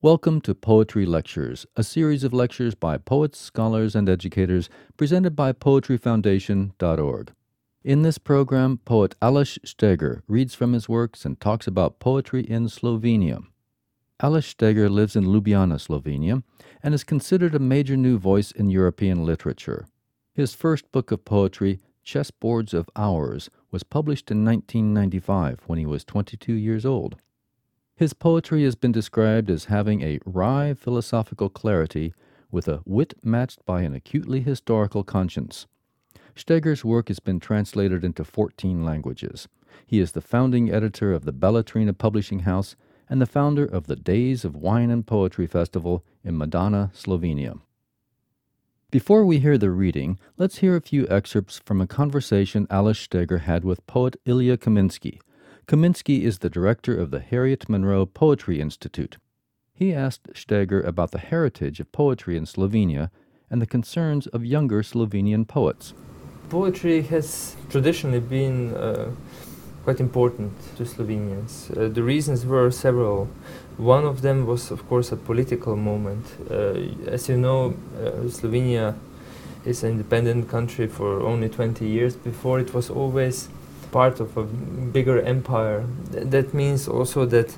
Welcome 0.00 0.42
to 0.42 0.54
Poetry 0.54 1.06
Lectures, 1.06 1.66
a 1.74 1.82
series 1.82 2.22
of 2.22 2.32
lectures 2.32 2.76
by 2.76 2.98
poets, 2.98 3.36
scholars, 3.40 3.96
and 3.96 4.08
educators 4.08 4.70
presented 4.96 5.34
by 5.34 5.52
poetryfoundation.org. 5.52 7.32
In 7.82 8.02
this 8.02 8.16
program, 8.16 8.78
poet 8.84 9.16
Aleš 9.20 9.58
Steger 9.64 10.22
reads 10.28 10.54
from 10.54 10.72
his 10.72 10.88
works 10.88 11.24
and 11.24 11.40
talks 11.40 11.66
about 11.66 11.98
poetry 11.98 12.42
in 12.42 12.68
Slovenia. 12.68 13.42
Aleš 14.22 14.44
Steger 14.44 14.88
lives 14.88 15.16
in 15.16 15.24
Ljubljana, 15.24 15.80
Slovenia, 15.80 16.44
and 16.80 16.94
is 16.94 17.02
considered 17.02 17.56
a 17.56 17.58
major 17.58 17.96
new 17.96 18.18
voice 18.18 18.52
in 18.52 18.70
European 18.70 19.26
literature. 19.26 19.88
His 20.32 20.54
first 20.54 20.92
book 20.92 21.10
of 21.10 21.24
poetry, 21.24 21.80
Chessboards 22.06 22.72
of 22.72 22.88
Hours, 22.94 23.50
was 23.72 23.82
published 23.82 24.30
in 24.30 24.44
1995 24.44 25.62
when 25.66 25.80
he 25.80 25.86
was 25.86 26.04
22 26.04 26.52
years 26.52 26.86
old. 26.86 27.16
His 27.98 28.12
poetry 28.12 28.62
has 28.62 28.76
been 28.76 28.92
described 28.92 29.50
as 29.50 29.64
having 29.64 30.02
a 30.02 30.20
wry 30.24 30.72
philosophical 30.72 31.48
clarity 31.48 32.14
with 32.48 32.68
a 32.68 32.80
wit 32.86 33.14
matched 33.24 33.66
by 33.66 33.82
an 33.82 33.92
acutely 33.92 34.40
historical 34.40 35.02
conscience. 35.02 35.66
Steger's 36.36 36.84
work 36.84 37.08
has 37.08 37.18
been 37.18 37.40
translated 37.40 38.04
into 38.04 38.22
14 38.22 38.84
languages. 38.84 39.48
He 39.84 39.98
is 39.98 40.12
the 40.12 40.20
founding 40.20 40.70
editor 40.70 41.12
of 41.12 41.24
the 41.24 41.32
Beletrina 41.32 41.92
Publishing 41.98 42.40
House 42.40 42.76
and 43.10 43.20
the 43.20 43.26
founder 43.26 43.64
of 43.64 43.88
the 43.88 43.96
Days 43.96 44.44
of 44.44 44.54
Wine 44.54 44.90
and 44.90 45.04
Poetry 45.04 45.48
Festival 45.48 46.04
in 46.22 46.38
Medana, 46.38 46.94
Slovenia. 46.94 47.58
Before 48.92 49.24
we 49.24 49.40
hear 49.40 49.58
the 49.58 49.72
reading, 49.72 50.20
let's 50.36 50.58
hear 50.58 50.76
a 50.76 50.80
few 50.80 51.04
excerpts 51.08 51.60
from 51.64 51.80
a 51.80 51.86
conversation 51.88 52.68
Aleš 52.68 53.02
Steger 53.02 53.38
had 53.38 53.64
with 53.64 53.84
poet 53.88 54.14
Ilya 54.24 54.58
Kaminsky, 54.58 55.18
Kaminsky 55.68 56.22
is 56.22 56.38
the 56.38 56.48
director 56.48 56.98
of 56.98 57.10
the 57.10 57.20
Harriet 57.20 57.68
Monroe 57.68 58.06
Poetry 58.06 58.58
Institute. 58.58 59.18
He 59.74 59.92
asked 59.92 60.28
Steger 60.34 60.80
about 60.80 61.10
the 61.10 61.18
heritage 61.18 61.78
of 61.78 61.92
poetry 61.92 62.38
in 62.38 62.46
Slovenia 62.46 63.10
and 63.50 63.60
the 63.60 63.66
concerns 63.66 64.26
of 64.28 64.46
younger 64.46 64.82
Slovenian 64.82 65.46
poets. 65.46 65.92
Poetry 66.48 67.02
has 67.02 67.54
traditionally 67.68 68.20
been 68.20 68.74
uh, 68.76 69.10
quite 69.84 70.00
important 70.00 70.54
to 70.78 70.84
Slovenians. 70.84 71.70
Uh, 71.76 71.92
the 71.92 72.02
reasons 72.02 72.46
were 72.46 72.70
several. 72.70 73.28
One 73.76 74.06
of 74.06 74.22
them 74.22 74.46
was, 74.46 74.70
of 74.70 74.88
course, 74.88 75.12
a 75.12 75.16
political 75.16 75.76
moment. 75.76 76.24
Uh, 76.50 77.10
as 77.10 77.28
you 77.28 77.36
know, 77.36 77.74
uh, 78.02 78.26
Slovenia 78.30 78.94
is 79.66 79.84
an 79.84 79.90
independent 79.90 80.48
country 80.48 80.86
for 80.86 81.20
only 81.20 81.50
20 81.50 81.86
years. 81.86 82.16
Before, 82.16 82.58
it 82.58 82.72
was 82.72 82.88
always 82.88 83.50
part 83.90 84.20
of 84.20 84.36
a 84.36 84.44
bigger 84.92 85.20
empire. 85.20 85.84
that 86.10 86.54
means 86.54 86.88
also 86.88 87.26
that 87.26 87.56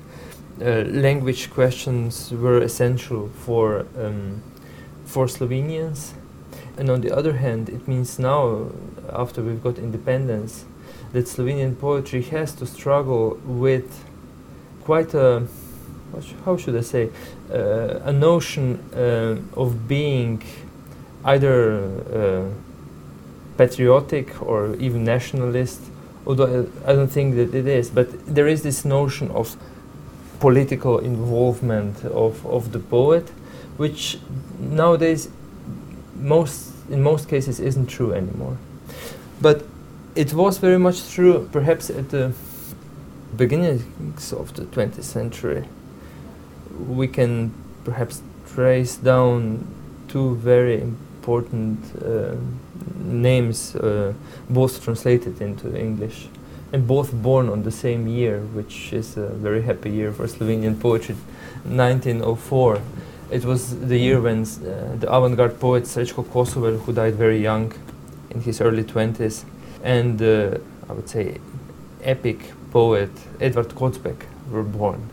uh, 0.61 0.83
language 0.89 1.49
questions 1.49 2.31
were 2.31 2.61
essential 2.61 3.29
for 3.45 3.85
um, 3.97 4.41
for 5.05 5.27
Slovenians, 5.27 6.13
and 6.77 6.89
on 6.89 7.01
the 7.01 7.11
other 7.11 7.33
hand, 7.33 7.67
it 7.69 7.87
means 7.87 8.17
now, 8.17 8.67
after 9.11 9.41
we've 9.41 9.61
got 9.61 9.77
independence, 9.77 10.65
that 11.11 11.25
Slovenian 11.25 11.77
poetry 11.77 12.21
has 12.21 12.53
to 12.55 12.65
struggle 12.65 13.37
with 13.45 14.05
quite 14.83 15.13
a 15.13 15.47
how 16.45 16.57
should 16.57 16.75
I 16.75 16.81
say 16.81 17.09
uh, 17.51 17.99
a 18.03 18.11
notion 18.11 18.79
uh, 18.93 19.37
of 19.59 19.87
being 19.87 20.43
either 21.23 21.83
uh, 22.13 22.49
patriotic 23.57 24.41
or 24.41 24.75
even 24.75 25.03
nationalist 25.03 25.81
although 26.25 26.67
I 26.85 26.93
don't 26.93 27.07
think 27.07 27.35
that 27.35 27.53
it 27.53 27.67
is, 27.67 27.89
but 27.89 28.07
there 28.25 28.47
is 28.47 28.63
this 28.63 28.85
notion 28.85 29.31
of 29.31 29.55
political 30.39 30.99
involvement 30.99 32.03
of, 32.05 32.45
of 32.45 32.71
the 32.71 32.79
poet, 32.79 33.29
which 33.77 34.19
nowadays 34.59 35.29
most 36.15 36.71
in 36.89 37.01
most 37.01 37.29
cases 37.29 37.59
isn't 37.59 37.87
true 37.87 38.13
anymore. 38.13 38.57
But 39.41 39.63
it 40.15 40.33
was 40.33 40.57
very 40.57 40.77
much 40.77 41.09
true 41.09 41.49
perhaps 41.51 41.89
at 41.89 42.09
the 42.09 42.33
beginnings 43.35 44.33
of 44.33 44.53
the 44.55 44.63
20th 44.63 45.03
century. 45.03 45.63
We 46.87 47.07
can 47.07 47.53
perhaps 47.85 48.21
trace 48.53 48.97
down 48.97 49.65
two 50.07 50.35
very 50.35 50.83
important 51.21 51.79
uh, 52.03 52.35
names, 53.05 53.75
uh, 53.75 54.11
both 54.49 54.83
translated 54.83 55.39
into 55.39 55.67
English, 55.77 56.27
and 56.73 56.87
both 56.87 57.13
born 57.13 57.47
on 57.47 57.61
the 57.61 57.71
same 57.71 58.07
year, 58.07 58.39
which 58.55 58.91
is 58.91 59.17
a 59.17 59.27
very 59.27 59.61
happy 59.61 59.91
year 59.91 60.11
for 60.11 60.25
Slovenian 60.25 60.79
poetry, 60.79 61.15
1904. 61.65 62.81
It 63.29 63.45
was 63.45 63.79
the 63.87 63.97
year 63.97 64.19
when 64.19 64.41
uh, 64.41 64.95
the 64.99 65.07
avant-garde 65.15 65.59
poet 65.59 65.83
Srečko 65.83 66.25
Kosovel, 66.25 66.79
who 66.79 66.91
died 66.91 67.15
very 67.15 67.39
young, 67.39 67.71
in 68.31 68.41
his 68.41 68.59
early 68.61 68.83
20s, 68.83 69.43
and 69.83 70.21
uh, 70.21 70.57
I 70.89 70.93
would 70.93 71.07
say 71.07 71.37
epic 72.01 72.39
poet 72.71 73.11
Edvard 73.39 73.69
Kocbek 73.75 74.25
were 74.49 74.63
born. 74.63 75.07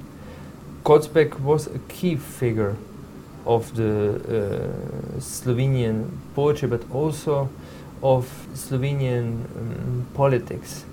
Kocbek 0.84 1.38
was 1.40 1.66
a 1.66 1.78
key 1.88 2.16
figure 2.16 2.76
of 3.48 3.74
the 3.74 4.14
uh, 4.14 5.20
Slovenian 5.20 6.10
poetry, 6.34 6.68
but 6.68 6.82
also 6.92 7.48
of 8.02 8.28
Slovenian 8.54 9.44
um, 9.56 10.06
politics. 10.14 10.84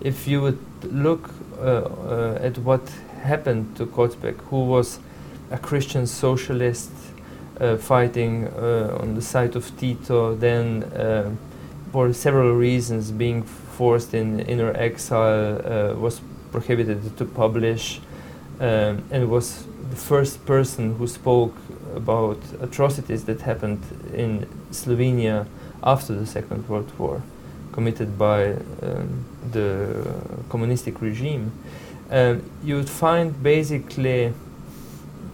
If 0.00 0.28
you 0.28 0.40
would 0.40 0.58
look 0.84 1.30
uh, 1.58 1.64
uh, 1.64 2.38
at 2.40 2.56
what 2.58 2.88
happened 3.22 3.76
to 3.76 3.86
Kocbek, 3.86 4.36
who 4.50 4.64
was 4.64 5.00
a 5.50 5.58
Christian 5.58 6.06
socialist 6.06 6.92
uh, 7.60 7.76
fighting 7.76 8.46
uh, 8.48 8.98
on 9.00 9.14
the 9.14 9.22
side 9.22 9.56
of 9.56 9.76
Tito, 9.76 10.34
then 10.36 10.84
uh, 10.84 11.30
for 11.92 12.12
several 12.12 12.54
reasons 12.54 13.10
being 13.10 13.42
forced 13.42 14.14
in 14.14 14.40
inner 14.40 14.72
exile, 14.76 15.94
was 15.96 16.20
prohibited 16.52 17.16
to 17.16 17.24
publish, 17.24 18.00
um, 18.60 19.02
and 19.10 19.28
was 19.28 19.66
the 19.90 19.96
first 19.96 20.44
person 20.46 20.94
who 20.96 21.06
spoke 21.06 21.54
about 21.94 22.38
atrocities 22.60 23.24
that 23.24 23.42
happened 23.42 23.82
in 24.12 24.46
Slovenia 24.70 25.46
after 25.82 26.14
the 26.14 26.26
Second 26.26 26.68
World 26.68 26.90
War, 26.98 27.22
committed 27.72 28.18
by 28.18 28.52
um, 28.82 29.24
the 29.52 30.06
communistic 30.48 31.00
regime, 31.00 31.52
um, 32.10 32.42
you 32.62 32.76
would 32.76 32.90
find 32.90 33.42
basically 33.42 34.32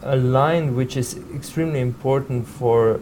a 0.03 0.15
line 0.15 0.75
which 0.75 0.97
is 0.97 1.19
extremely 1.33 1.79
important 1.79 2.47
for 2.47 2.99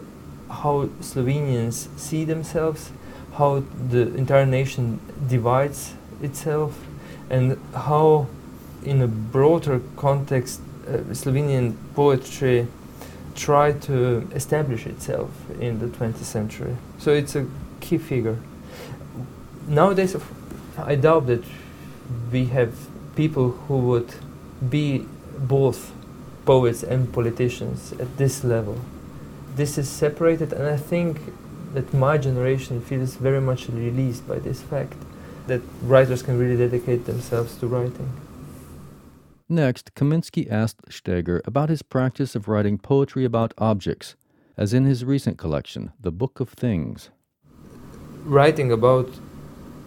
how 0.49 0.89
Slovenians 1.01 1.87
see 1.97 2.25
themselves, 2.25 2.91
how 3.33 3.63
the 3.89 4.13
entire 4.15 4.45
nation 4.45 4.99
divides 5.27 5.93
itself, 6.21 6.85
and 7.29 7.57
how, 7.73 8.27
in 8.83 9.01
a 9.01 9.07
broader 9.07 9.81
context, 9.95 10.61
uh, 10.87 10.97
Slovenian 11.13 11.75
poetry 11.95 12.67
tried 13.39 13.81
to 13.81 14.27
establish 14.35 14.85
itself 14.85 15.29
in 15.59 15.79
the 15.79 15.87
20th 15.87 16.17
century. 16.17 16.75
So 16.97 17.11
it's 17.13 17.35
a 17.35 17.47
key 17.79 17.97
figure. 17.97 18.37
Nowadays, 19.67 20.15
I 20.77 20.95
doubt 20.95 21.27
that 21.27 21.43
we 22.31 22.45
have 22.45 22.73
people 23.15 23.51
who 23.51 23.77
would 23.77 24.13
be 24.69 25.05
both 25.37 25.93
poets 26.45 26.83
and 26.83 27.13
politicians 27.13 27.93
at 27.93 28.17
this 28.17 28.43
level. 28.43 28.77
This 29.55 29.77
is 29.77 29.87
separated, 29.87 30.51
and 30.51 30.67
I 30.67 30.77
think 30.77 31.21
that 31.73 31.93
my 31.93 32.17
generation 32.17 32.81
feels 32.81 33.15
very 33.15 33.39
much 33.39 33.69
released 33.69 34.27
by 34.27 34.39
this 34.39 34.61
fact 34.61 34.95
that 35.47 35.61
writers 35.81 36.23
can 36.23 36.37
really 36.37 36.57
dedicate 36.57 37.05
themselves 37.05 37.55
to 37.57 37.67
writing. 37.67 38.09
Next, 39.51 39.95
Kaminsky 39.95 40.47
asked 40.51 40.91
Steger 40.91 41.41
about 41.43 41.69
his 41.69 41.81
practice 41.81 42.35
of 42.35 42.47
writing 42.47 42.77
poetry 42.77 43.25
about 43.25 43.55
objects, 43.57 44.15
as 44.55 44.75
in 44.75 44.85
his 44.85 45.03
recent 45.03 45.39
collection, 45.39 45.91
The 45.99 46.11
Book 46.11 46.39
of 46.39 46.49
Things. 46.49 47.09
Writing 48.25 48.71
about 48.71 49.09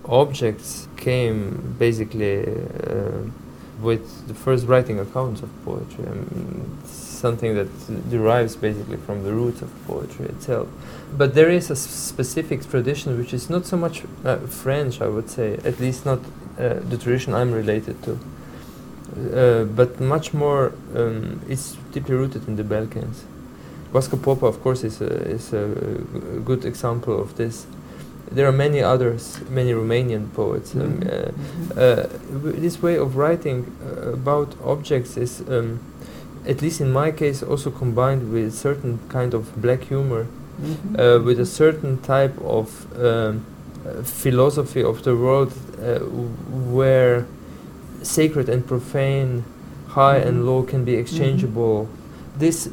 objects 0.04 0.88
came 0.96 1.76
basically 1.78 2.42
uh, 2.42 3.30
with 3.80 4.26
the 4.26 4.34
first 4.34 4.66
writing 4.66 4.98
accounts 4.98 5.42
of 5.42 5.50
poetry. 5.64 6.06
I 6.08 6.10
mean, 6.10 6.78
something 6.84 7.54
that 7.54 8.10
derives 8.10 8.56
basically 8.56 8.96
from 8.96 9.22
the 9.22 9.32
roots 9.32 9.62
of 9.62 9.70
poetry 9.86 10.26
itself. 10.26 10.66
But 11.16 11.36
there 11.36 11.50
is 11.50 11.70
a 11.70 11.76
specific 11.76 12.68
tradition 12.68 13.16
which 13.16 13.32
is 13.32 13.48
not 13.48 13.64
so 13.66 13.76
much 13.76 14.02
uh, 14.24 14.38
French, 14.38 15.00
I 15.00 15.06
would 15.06 15.30
say, 15.30 15.60
at 15.64 15.78
least 15.78 16.04
not 16.04 16.18
uh, 16.58 16.80
the 16.80 16.98
tradition 16.98 17.32
I'm 17.32 17.52
related 17.52 18.02
to 18.02 18.18
uh, 19.12 19.64
but 19.64 20.00
much 20.00 20.32
more 20.34 20.72
um, 20.94 21.40
it's 21.48 21.76
deeply 21.92 22.14
rooted 22.14 22.48
in 22.48 22.56
the 22.56 22.64
Balkans. 22.64 23.24
Vasco 23.92 24.16
Popa, 24.16 24.46
of 24.46 24.62
course, 24.62 24.84
is 24.84 25.00
a, 25.00 25.10
is 25.28 25.52
a 25.52 25.66
good 26.44 26.64
example 26.64 27.20
of 27.20 27.36
this. 27.36 27.66
There 28.30 28.46
are 28.48 28.52
many 28.52 28.80
others, 28.80 29.40
many 29.50 29.72
Romanian 29.72 30.32
poets. 30.32 30.74
Um, 30.74 31.00
mm-hmm. 31.00 31.78
uh, 31.78 31.80
uh, 31.80 32.06
this 32.60 32.80
way 32.80 32.96
of 32.96 33.16
writing 33.16 33.66
uh, 33.84 34.12
about 34.12 34.54
objects 34.64 35.18
is 35.18 35.40
um, 35.48 35.80
at 36.46 36.62
least 36.62 36.80
in 36.80 36.90
my 36.92 37.10
case, 37.10 37.42
also 37.42 37.70
combined 37.70 38.32
with 38.32 38.54
certain 38.54 38.98
kind 39.08 39.34
of 39.34 39.60
black 39.60 39.84
humor, 39.84 40.26
Mhm. 40.60 40.98
uh, 40.98 41.24
with 41.24 41.40
a 41.40 41.46
certain 41.46 41.98
type 42.02 42.34
of 42.44 42.86
um, 42.96 43.44
uh, 43.86 44.02
philosophy 44.02 44.82
of 44.84 45.02
the 45.02 45.16
world 45.16 45.52
uh, 45.80 45.98
where 46.74 47.24
sacred 48.02 48.48
and 48.48 48.66
profane, 48.66 49.44
high 49.88 50.16
and 50.18 50.38
Mhm. 50.42 50.46
low 50.46 50.62
can 50.62 50.84
be 50.84 50.94
exchangeable. 50.94 51.86
This 52.38 52.68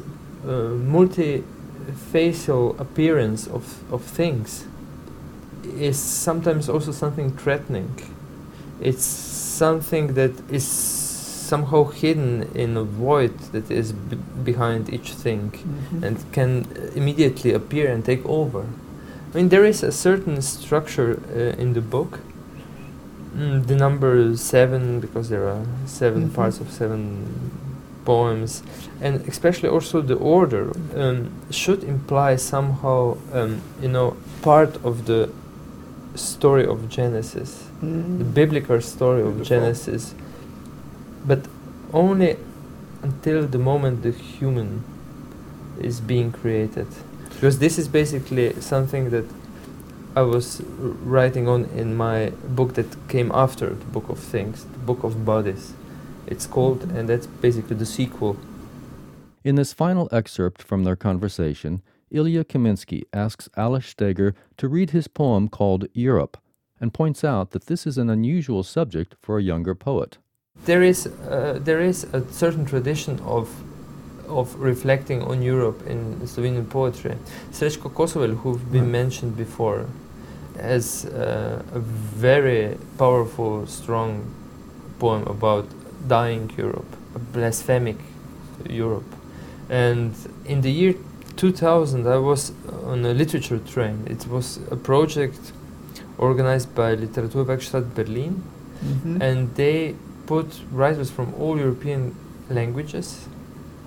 uh, 0.48 0.70
multi-facial 0.86 2.74
appearance 2.78 3.46
of, 3.46 3.64
of 3.92 4.02
things 4.02 4.64
is 5.78 5.98
sometimes 5.98 6.68
also 6.68 6.92
something 6.92 7.30
threatening. 7.32 7.90
It's 8.80 9.04
something 9.04 10.14
that 10.14 10.30
is 10.50 10.64
somehow 10.66 11.84
hidden 11.84 12.48
in 12.54 12.76
a 12.76 12.84
void 12.84 13.32
that 13.52 13.70
is 13.70 13.92
b- 13.92 14.16
behind 14.44 14.88
each 14.92 15.12
thing 15.12 15.50
Mhm. 15.52 16.02
and 16.06 16.16
can 16.32 16.64
immediately 16.94 17.52
appear 17.52 17.92
and 17.92 18.04
take 18.04 18.22
over. 18.24 18.64
I 19.34 19.36
mean, 19.36 19.48
there 19.48 19.64
is 19.68 19.82
a 19.82 19.92
certain 19.92 20.40
structure 20.42 21.18
uh, 21.36 21.60
in 21.62 21.74
the 21.74 21.80
book. 21.80 22.18
Mm, 23.36 23.66
the 23.66 23.76
number 23.76 24.36
seven, 24.36 25.00
because 25.00 25.28
there 25.28 25.46
are 25.48 25.64
7 25.86 26.24
Mhm. 26.28 26.34
parts 26.34 26.60
of 26.60 26.70
seven 26.70 27.26
poems, 28.04 28.62
and 29.00 29.20
especially 29.28 29.68
also 29.68 30.00
the 30.00 30.14
order 30.16 30.72
um, 30.96 31.28
should 31.50 31.84
imply 31.84 32.36
somehow, 32.36 33.16
um, 33.32 33.60
you 33.82 33.88
know, 33.88 34.16
part 34.42 34.76
of 34.84 35.04
the 35.06 35.28
story 36.14 36.66
of 36.66 36.88
Genesis 36.88 37.50
the 37.80 37.86
Mhm. 37.86 38.34
biblical 38.34 38.80
story 38.80 39.22
of 39.22 39.42
Genesis, 39.42 40.14
but 41.26 41.38
only 41.92 42.36
until 43.02 43.46
the 43.46 43.58
moment 43.58 44.02
the 44.02 44.10
human 44.10 44.82
is 45.80 46.00
being 46.00 46.30
created. 46.32 46.86
Because 47.34 47.58
this 47.58 47.78
is 47.78 47.88
basically 47.88 48.54
something 48.60 49.10
that 49.10 49.24
I 50.16 50.22
was 50.22 50.60
writing 50.62 51.46
on 51.46 51.66
in 51.66 51.94
my 51.94 52.30
book 52.48 52.74
that 52.74 53.08
came 53.08 53.30
after 53.32 53.68
the 53.70 53.84
Book 53.84 54.08
of 54.08 54.18
Things, 54.18 54.64
the 54.64 54.78
Book 54.78 55.04
of 55.04 55.24
Bodies. 55.24 55.74
It's 56.26 56.46
called, 56.46 56.82
and 56.82 57.08
that's 57.08 57.26
basically 57.26 57.76
the 57.76 57.86
sequel. 57.86 58.36
In 59.44 59.54
this 59.54 59.72
final 59.72 60.08
excerpt 60.10 60.62
from 60.62 60.84
their 60.84 60.96
conversation, 60.96 61.82
Ilya 62.10 62.44
Kaminsky 62.44 63.02
asks 63.12 63.48
Aleš 63.56 63.84
Steger 63.84 64.34
to 64.56 64.68
read 64.68 64.90
his 64.90 65.06
poem 65.06 65.48
called 65.48 65.86
Europe 65.94 66.36
and 66.80 66.92
points 66.92 67.22
out 67.22 67.52
that 67.52 67.66
this 67.66 67.86
is 67.86 67.96
an 67.96 68.10
unusual 68.10 68.62
subject 68.62 69.14
for 69.20 69.38
a 69.38 69.42
younger 69.42 69.74
poet. 69.74 70.18
There 70.64 70.82
is 70.82 71.06
uh, 71.06 71.58
there 71.62 71.80
is 71.80 72.04
a 72.12 72.26
certain 72.32 72.64
tradition 72.64 73.20
of 73.20 73.48
of 74.30 74.54
reflecting 74.60 75.22
on 75.22 75.42
Europe 75.42 75.82
in 75.86 76.20
Slovenian 76.26 76.68
poetry. 76.68 77.14
Srečko 77.52 77.90
Kosovel, 77.90 78.34
who've 78.36 78.72
been 78.72 78.90
mentioned 78.90 79.36
before, 79.36 79.86
has 80.60 81.04
uh, 81.06 81.62
a 81.74 81.78
very 81.78 82.76
powerful, 82.98 83.66
strong 83.66 84.22
poem 84.98 85.22
about 85.26 85.66
dying 86.08 86.50
Europe, 86.56 86.96
a 87.14 87.18
blasphemic 87.18 87.96
Europe. 88.68 89.04
And 89.68 90.12
in 90.44 90.60
the 90.62 90.70
year 90.70 90.94
2000, 91.36 92.06
I 92.06 92.16
was 92.18 92.52
on 92.84 93.04
a 93.04 93.14
literature 93.14 93.58
train. 93.58 94.04
It 94.06 94.26
was 94.28 94.58
a 94.70 94.76
project 94.76 95.52
organized 96.18 96.74
by 96.74 96.96
Literaturwerkstatt 96.96 97.94
Berlin 97.94 98.42
Mhm. 98.82 99.20
and 99.22 99.54
they 99.54 99.94
put 100.26 100.46
writers 100.72 101.10
from 101.10 101.32
all 101.38 101.58
European 101.58 102.14
languages 102.50 103.26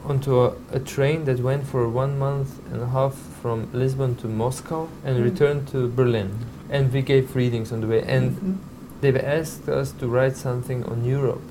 onto 0.06 0.40
a, 0.42 0.54
a 0.72 0.80
train 0.80 1.26
that 1.26 1.40
went 1.40 1.66
for 1.66 1.88
one 1.88 2.18
month 2.20 2.50
and 2.72 2.82
a 2.82 2.88
half 2.88 3.16
from 3.42 3.68
Lisbon 3.74 4.16
to 4.16 4.28
Moscow 4.28 4.88
and 5.06 5.18
Mm. 5.18 5.24
returned 5.24 5.68
to 5.72 5.88
Berlin. 5.88 6.30
And 6.70 6.92
we 6.94 7.02
gave 7.02 7.36
readings 7.36 7.72
on 7.72 7.82
the 7.82 7.88
way. 7.88 8.04
And 8.08 8.32
Mhm. 8.32 8.56
they've 9.02 9.18
asked 9.40 9.70
us 9.70 9.92
to 10.00 10.08
write 10.08 10.36
something 10.38 10.84
on 10.86 11.06
Europe 11.06 11.42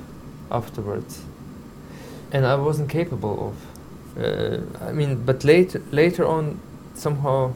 afterwards. 0.50 1.22
And 2.32 2.44
I 2.46 2.56
wasn't 2.56 2.88
capable 2.88 3.36
of. 3.48 3.54
Uh, 4.22 4.58
I 4.88 4.92
mean, 4.92 5.22
but 5.26 5.44
later, 5.44 5.80
later 5.90 6.24
on, 6.26 6.58
somehow, 6.94 7.52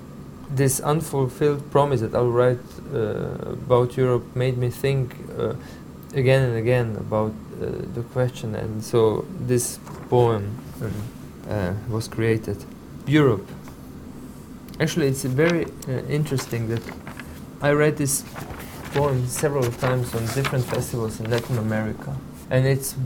this 0.56 0.80
unfulfilled 0.80 1.70
promise 1.70 2.00
that 2.00 2.14
I'll 2.14 2.30
write 2.30 2.58
uh, 2.94 3.52
about 3.52 3.96
Europe 3.98 4.24
made 4.34 4.56
me 4.56 4.70
think 4.70 5.16
uh, 5.38 5.54
again 6.16 6.42
and 6.42 6.56
again 6.56 6.96
about 6.96 7.32
uh, 7.60 7.66
the 7.94 8.02
question, 8.12 8.54
and 8.56 8.82
so 8.82 9.24
this 9.46 9.78
poem 10.08 10.58
uh, 11.48 11.72
was 11.88 12.08
created. 12.08 12.64
Europe. 13.06 13.46
Actually, 14.80 15.06
it's 15.06 15.22
very 15.22 15.64
uh, 15.64 16.02
interesting 16.08 16.68
that 16.68 16.82
I 17.62 17.70
read 17.70 17.96
this 17.96 18.24
poem 18.92 19.26
several 19.26 19.70
times 19.70 20.14
on 20.14 20.22
different 20.34 20.64
festivals 20.64 21.20
in 21.20 21.30
Latin 21.30 21.58
America, 21.58 22.16
and 22.50 22.66
it's 22.66 22.96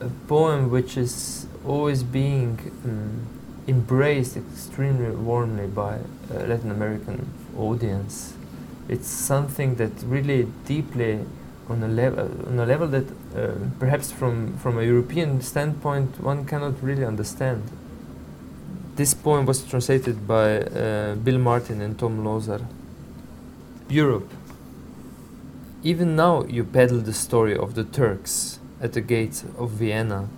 a 0.00 0.10
poem 0.28 0.70
which 0.70 0.96
is 0.96 1.46
always 1.64 2.02
being 2.02 2.58
um, 2.84 3.26
embraced 3.68 4.36
extremely 4.36 5.10
warmly 5.10 5.66
by 5.66 5.94
uh, 5.94 6.44
Latin 6.46 6.70
American 6.70 7.30
audience. 7.56 8.34
It's 8.88 9.08
something 9.08 9.76
that 9.76 9.92
really 10.04 10.48
deeply, 10.66 11.20
on 11.68 11.82
a 11.82 11.88
level, 11.88 12.30
on 12.46 12.58
a 12.58 12.66
level 12.66 12.88
that 12.88 13.04
uh, 13.36 13.54
perhaps 13.78 14.10
from 14.12 14.56
from 14.58 14.78
a 14.78 14.82
European 14.82 15.40
standpoint 15.40 16.20
one 16.20 16.44
cannot 16.44 16.82
really 16.82 17.04
understand. 17.04 17.62
This 18.96 19.14
poem 19.14 19.46
was 19.46 19.64
translated 19.64 20.26
by 20.26 20.58
uh, 20.58 21.14
Bill 21.14 21.38
Martin 21.38 21.80
and 21.80 21.98
Tom 21.98 22.22
Lozar. 22.24 22.60
Europe. 23.88 24.30
Even 25.82 26.14
now 26.14 26.44
you 26.44 26.64
peddle 26.64 26.98
the 26.98 27.12
story 27.12 27.56
of 27.56 27.74
the 27.74 27.84
Turks 27.84 28.60
at 28.80 28.92
the 28.92 29.00
gates 29.00 29.44
of 29.58 29.70
Vienna, 29.70 30.28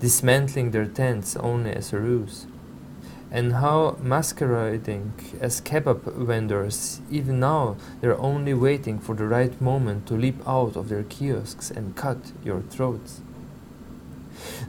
dismantling 0.00 0.70
their 0.70 0.86
tents 0.86 1.36
only 1.36 1.72
as 1.72 1.92
a 1.92 1.98
ruse. 1.98 2.46
And 3.30 3.52
how 3.54 3.98
masquerading 4.00 5.12
as 5.40 5.60
kebab 5.60 6.12
vendors, 6.14 7.00
even 7.10 7.40
now 7.40 7.76
they're 8.00 8.18
only 8.18 8.54
waiting 8.54 8.98
for 8.98 9.14
the 9.14 9.26
right 9.26 9.60
moment 9.60 10.06
to 10.06 10.14
leap 10.14 10.40
out 10.46 10.76
of 10.76 10.88
their 10.88 11.02
kiosks 11.02 11.70
and 11.70 11.94
cut 11.94 12.32
your 12.42 12.62
throats. 12.62 13.20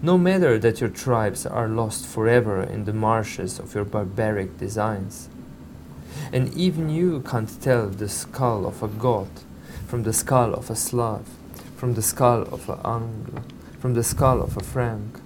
No 0.02 0.18
matter 0.18 0.58
that 0.60 0.82
your 0.82 0.90
tribes 0.90 1.46
are 1.46 1.68
lost 1.68 2.06
forever 2.06 2.62
in 2.62 2.86
the 2.86 2.94
marshes 2.94 3.60
of 3.60 3.76
your 3.76 3.86
barbaric 3.86 4.58
designs. 4.58 5.30
And 6.34 6.54
even 6.54 6.90
you 6.90 7.22
can't 7.22 7.62
tell 7.62 7.88
the 7.88 8.10
skull 8.10 8.66
of 8.66 8.84
a 8.84 8.88
Goth 8.88 9.46
from 9.88 10.04
the 10.04 10.14
skull 10.14 10.54
of 10.54 10.70
a 10.70 10.76
Slav, 10.76 11.28
from 11.78 11.94
the 11.94 12.02
skull 12.02 12.42
of 12.52 12.70
an 12.70 12.80
Anglo, 12.84 13.44
from 13.80 13.94
the 13.94 14.04
skull 14.04 14.42
of 14.42 14.58
a 14.58 14.64
Frank. 14.64 15.20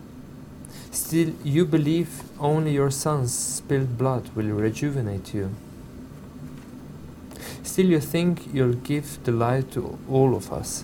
Still, 0.93 1.33
you 1.43 1.65
believe 1.65 2.21
only 2.39 2.73
your 2.73 2.91
son's 2.91 3.33
spilled 3.33 3.97
blood 3.97 4.29
will 4.35 4.50
rejuvenate 4.50 5.33
you. 5.33 5.50
Still, 7.63 7.88
you 7.88 8.00
think 8.00 8.53
you'll 8.53 8.75
give 8.75 9.23
the 9.23 9.31
light 9.31 9.71
to 9.71 9.97
all 10.07 10.35
of 10.35 10.53
us. 10.53 10.83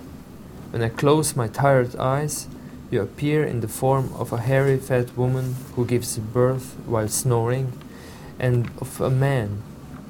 When 0.72 0.82
I 0.82 0.90
close 0.90 1.36
my 1.36 1.48
tired 1.48 1.96
eyes, 1.98 2.48
you 2.90 3.04
appear 3.04 3.44
in 3.44 3.62
the 3.62 3.68
form 3.68 4.12
of 4.18 4.34
a 4.34 4.38
hairy 4.38 4.78
fat 4.78 5.16
woman 5.16 5.56
who 5.76 5.86
gives 5.86 6.18
birth 6.18 6.76
while 6.88 7.08
snoring, 7.08 7.74
and 8.40 8.72
of 8.82 9.00
a 9.00 9.12
man 9.12 9.62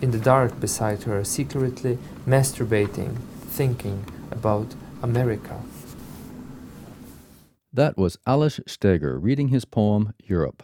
in 0.02 0.12
the 0.12 0.18
dark 0.18 0.62
beside 0.62 1.04
her, 1.04 1.26
secretly 1.26 1.98
masturbating, 2.26 3.18
thinking 3.50 4.06
about 4.32 4.76
America. 5.04 5.60
That 7.72 7.98
was 7.98 8.18
Aleš 8.26 8.60
Steger 8.68 9.20
reading 9.20 9.50
his 9.50 9.64
poem 9.64 10.14
Europe. 10.24 10.64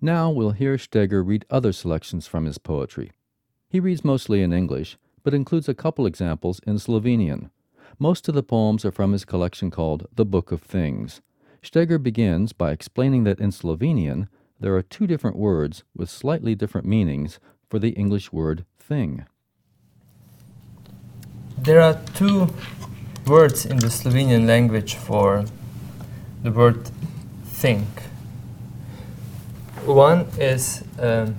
Now 0.00 0.30
we'll 0.30 0.50
hear 0.50 0.78
Steger 0.78 1.22
read 1.22 1.44
other 1.48 1.72
selections 1.72 2.26
from 2.26 2.44
his 2.44 2.58
poetry. 2.58 3.12
He 3.68 3.78
reads 3.78 4.04
mostly 4.04 4.42
in 4.42 4.52
English, 4.52 4.98
but 5.22 5.32
includes 5.32 5.68
a 5.68 5.74
couple 5.74 6.06
examples 6.06 6.60
in 6.66 6.76
Slovenian. 6.78 7.50
Most 8.00 8.28
of 8.28 8.34
the 8.34 8.42
poems 8.42 8.84
are 8.84 8.90
from 8.90 9.12
his 9.12 9.24
collection 9.24 9.70
called 9.70 10.08
The 10.12 10.24
Book 10.24 10.50
of 10.50 10.60
Things. 10.60 11.20
Steger 11.62 11.98
begins 11.98 12.52
by 12.52 12.72
explaining 12.72 13.22
that 13.24 13.38
in 13.38 13.52
Slovenian 13.52 14.26
there 14.58 14.74
are 14.74 14.82
two 14.82 15.06
different 15.06 15.36
words 15.36 15.84
with 15.94 16.10
slightly 16.10 16.56
different 16.56 16.86
meanings 16.86 17.38
for 17.68 17.78
the 17.78 17.90
English 17.90 18.32
word 18.32 18.64
thing. 18.76 19.24
There 21.58 21.80
are 21.80 22.00
two 22.14 22.48
words 23.24 23.66
in 23.66 23.76
the 23.76 23.86
Slovenian 23.86 24.46
language 24.48 24.96
for 24.96 25.44
the 26.42 26.50
word 26.50 26.90
think. 27.44 27.86
One 29.84 30.26
is 30.38 30.82
um, 30.98 31.36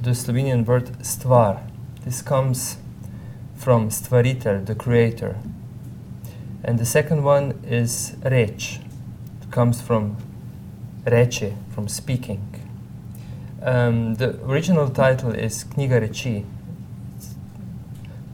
the 0.00 0.10
Slovenian 0.10 0.66
word 0.66 0.86
stvar. 1.02 1.62
This 2.04 2.20
comes 2.20 2.76
from 3.56 3.88
stvaritel, 3.88 4.66
the 4.66 4.74
creator. 4.74 5.36
And 6.62 6.78
the 6.78 6.84
second 6.84 7.24
one 7.24 7.58
is 7.66 8.16
reč. 8.24 8.80
It 9.42 9.50
comes 9.50 9.80
from 9.80 10.16
reči, 11.04 11.54
from 11.74 11.88
speaking. 11.88 12.60
Um, 13.62 14.16
the 14.16 14.38
original 14.44 14.90
title 14.90 15.32
is 15.32 15.64
Knjiga 15.64 16.06
Reči, 16.06 16.44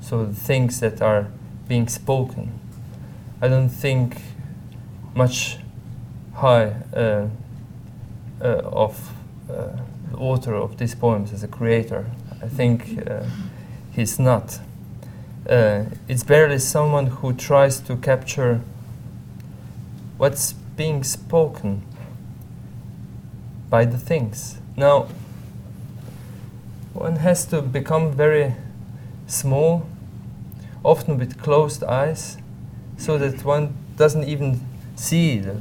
so 0.01 0.25
the 0.25 0.35
things 0.35 0.81
that 0.81 1.01
are 1.01 1.29
being 1.69 1.87
spoken. 1.87 2.59
I 3.41 3.47
don't 3.47 3.69
think 3.69 4.21
much 5.15 5.59
high 6.35 6.75
uh, 6.95 7.29
uh, 8.41 8.45
of 8.45 9.11
uh, 9.51 9.69
the 10.11 10.17
author 10.17 10.55
of 10.55 10.79
these 10.79 10.95
poems 10.95 11.33
as 11.33 11.43
a 11.43 11.49
creator. 11.49 12.07
I 12.43 12.49
think 12.49 13.07
uh, 13.07 13.25
he's 13.93 14.19
not. 14.19 14.61
Uh, 15.49 15.85
it's 16.09 16.23
barely 16.23 16.59
someone 16.59 17.07
who 17.07 17.33
tries 17.33 17.81
to 17.81 17.97
capture 17.97 18.61
what's 20.17 20.53
being 20.77 21.03
spoken 21.05 21.83
by 23.69 23.85
the 23.85 23.99
things. 23.99 24.59
Now, 24.77 25.09
one 26.93 27.17
has 27.17 27.45
to 27.47 27.63
become 27.63 28.13
very 28.13 28.55
small, 29.27 29.87
often 30.85 31.19
with 31.19 31.41
closed 31.41 31.85
eyes, 31.85 32.37
so 32.97 33.17
that 33.19 33.45
one 33.45 33.75
doesn't 33.97 34.25
even 34.25 34.61
see 35.01 35.39
the, 35.39 35.57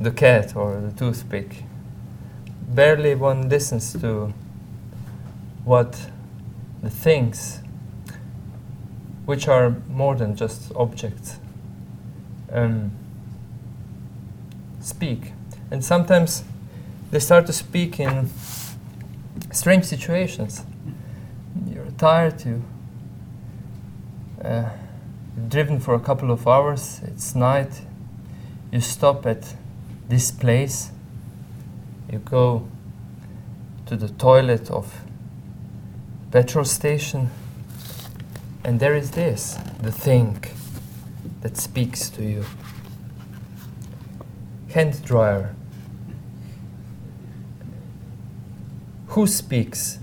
the 0.00 0.10
cat 0.10 0.56
or 0.56 0.80
the 0.80 0.90
toothpick. 0.90 1.62
Barely 2.68 3.14
one 3.14 3.48
listens 3.48 3.92
to 4.00 4.34
what 5.64 6.10
the 6.82 6.90
things, 6.90 7.60
which 9.24 9.46
are 9.46 9.70
more 9.88 10.16
than 10.16 10.34
just 10.34 10.72
objects, 10.74 11.38
um, 12.52 12.90
speak. 14.80 15.32
And 15.70 15.84
sometimes 15.84 16.42
they 17.12 17.20
start 17.20 17.46
to 17.46 17.52
speak 17.52 18.00
in 18.00 18.28
strange 19.52 19.84
situations. 19.84 20.64
You're 21.68 21.90
tired, 21.98 22.44
you, 22.44 22.64
uh, 24.44 24.70
driven 25.48 25.78
for 25.78 25.94
a 25.94 26.00
couple 26.00 26.32
of 26.32 26.48
hours, 26.48 27.00
it's 27.04 27.34
night, 27.36 27.80
you 28.76 28.82
stop 28.82 29.24
at 29.24 29.54
this 30.06 30.30
place, 30.30 30.90
you 32.12 32.18
go 32.18 32.68
to 33.86 33.96
the 33.96 34.08
toilet 34.08 34.70
of 34.70 35.00
petrol 36.30 36.66
station, 36.66 37.30
and 38.62 38.78
there 38.78 38.94
is 38.94 39.12
this, 39.12 39.56
the 39.80 39.90
thing 39.90 40.44
that 41.40 41.56
speaks 41.56 42.10
to 42.10 42.22
you. 42.22 42.44
Hand 44.74 45.02
dryer. 45.02 45.54
Who 49.06 49.26
speaks 49.26 50.00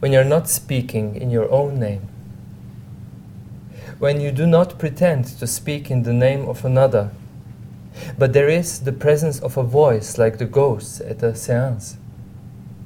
when 0.00 0.12
you're 0.12 0.24
not 0.24 0.48
speaking 0.48 1.14
in 1.14 1.30
your 1.30 1.48
own 1.52 1.78
name? 1.78 2.08
When 4.00 4.20
you 4.20 4.32
do 4.32 4.44
not 4.44 4.76
pretend 4.76 5.26
to 5.38 5.46
speak 5.46 5.88
in 5.88 6.02
the 6.02 6.12
name 6.12 6.48
of 6.48 6.64
another, 6.64 7.12
but 8.18 8.32
there 8.32 8.48
is 8.48 8.80
the 8.80 8.92
presence 8.92 9.40
of 9.40 9.56
a 9.56 9.62
voice 9.62 10.18
like 10.18 10.38
the 10.38 10.44
ghosts 10.44 11.00
at 11.00 11.22
a 11.22 11.34
seance. 11.34 11.96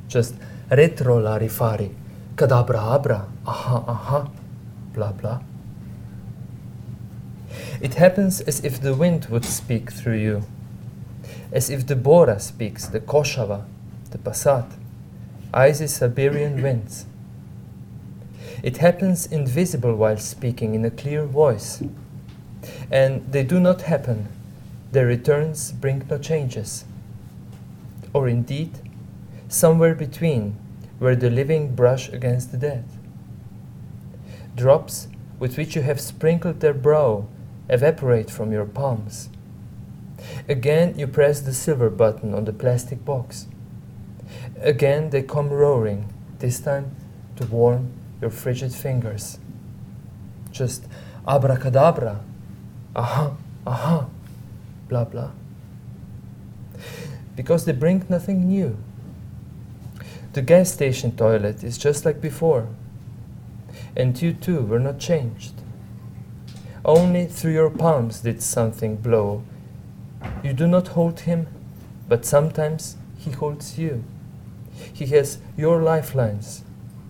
Just 0.08 0.34
retro 0.70 1.18
la 1.18 1.38
rifari, 1.38 1.92
cadabra 2.36 2.94
abra, 2.94 3.26
aha 3.46 3.84
aha, 3.86 4.30
blah 4.92 5.12
blah. 5.12 5.40
It 7.80 7.94
happens 7.94 8.40
as 8.40 8.64
if 8.64 8.80
the 8.80 8.94
wind 8.94 9.26
would 9.26 9.44
speak 9.44 9.92
through 9.92 10.18
you, 10.18 10.42
as 11.52 11.70
if 11.70 11.86
the 11.86 11.96
Bora 11.96 12.40
speaks, 12.40 12.86
the 12.86 13.00
Koshava, 13.00 13.64
the 14.10 14.18
Passat, 14.18 14.70
icy 15.52 15.86
Siberian 15.86 16.62
winds. 16.62 17.06
It 18.62 18.78
happens 18.78 19.26
invisible 19.26 19.94
while 19.94 20.16
speaking 20.16 20.74
in 20.74 20.84
a 20.84 20.90
clear 20.90 21.26
voice, 21.26 21.82
and 22.90 23.30
they 23.30 23.42
do 23.42 23.60
not 23.60 23.82
happen 23.82 24.28
their 24.94 25.06
returns 25.06 25.72
bring 25.72 26.06
no 26.08 26.18
changes. 26.18 26.84
Or 28.12 28.28
indeed, 28.28 28.70
somewhere 29.48 29.94
between, 29.94 30.56
where 31.00 31.16
the 31.16 31.30
living 31.30 31.74
brush 31.74 32.08
against 32.08 32.52
the 32.52 32.58
dead. 32.58 32.84
Drops 34.54 35.08
with 35.40 35.58
which 35.58 35.74
you 35.74 35.82
have 35.82 36.00
sprinkled 36.00 36.60
their 36.60 36.72
brow 36.72 37.26
evaporate 37.68 38.30
from 38.30 38.52
your 38.52 38.66
palms. 38.66 39.30
Again, 40.48 40.96
you 40.96 41.08
press 41.08 41.40
the 41.40 41.52
silver 41.52 41.90
button 41.90 42.32
on 42.32 42.44
the 42.44 42.52
plastic 42.52 43.04
box. 43.04 43.48
Again, 44.60 45.10
they 45.10 45.22
come 45.22 45.50
roaring, 45.50 46.12
this 46.38 46.60
time 46.60 46.94
to 47.34 47.46
warm 47.46 47.90
your 48.20 48.30
frigid 48.30 48.72
fingers. 48.72 49.40
Just 50.52 50.86
abracadabra, 51.26 52.20
aha, 52.94 53.36
aha 53.66 54.06
blah 54.88 55.04
blah. 55.04 55.30
Because 57.36 57.64
they 57.64 57.72
bring 57.72 58.04
nothing 58.08 58.48
new. 58.48 58.76
The 60.32 60.42
gas 60.42 60.72
station 60.72 61.16
toilet 61.16 61.62
is 61.62 61.78
just 61.78 62.04
like 62.04 62.20
before, 62.20 62.68
and 63.96 64.20
you 64.20 64.32
too 64.32 64.62
were 64.62 64.80
not 64.80 64.98
changed. 64.98 65.52
Only 66.84 67.26
through 67.26 67.52
your 67.52 67.70
palms 67.70 68.20
did 68.20 68.42
something 68.42 68.96
blow. 68.96 69.42
You 70.42 70.52
do 70.52 70.66
not 70.66 70.88
hold 70.88 71.20
him, 71.20 71.46
but 72.08 72.26
sometimes 72.26 72.96
he 73.16 73.30
holds 73.30 73.78
you. 73.78 74.04
He 74.92 75.06
has 75.06 75.38
your 75.56 75.80
lifelines, 75.80 76.64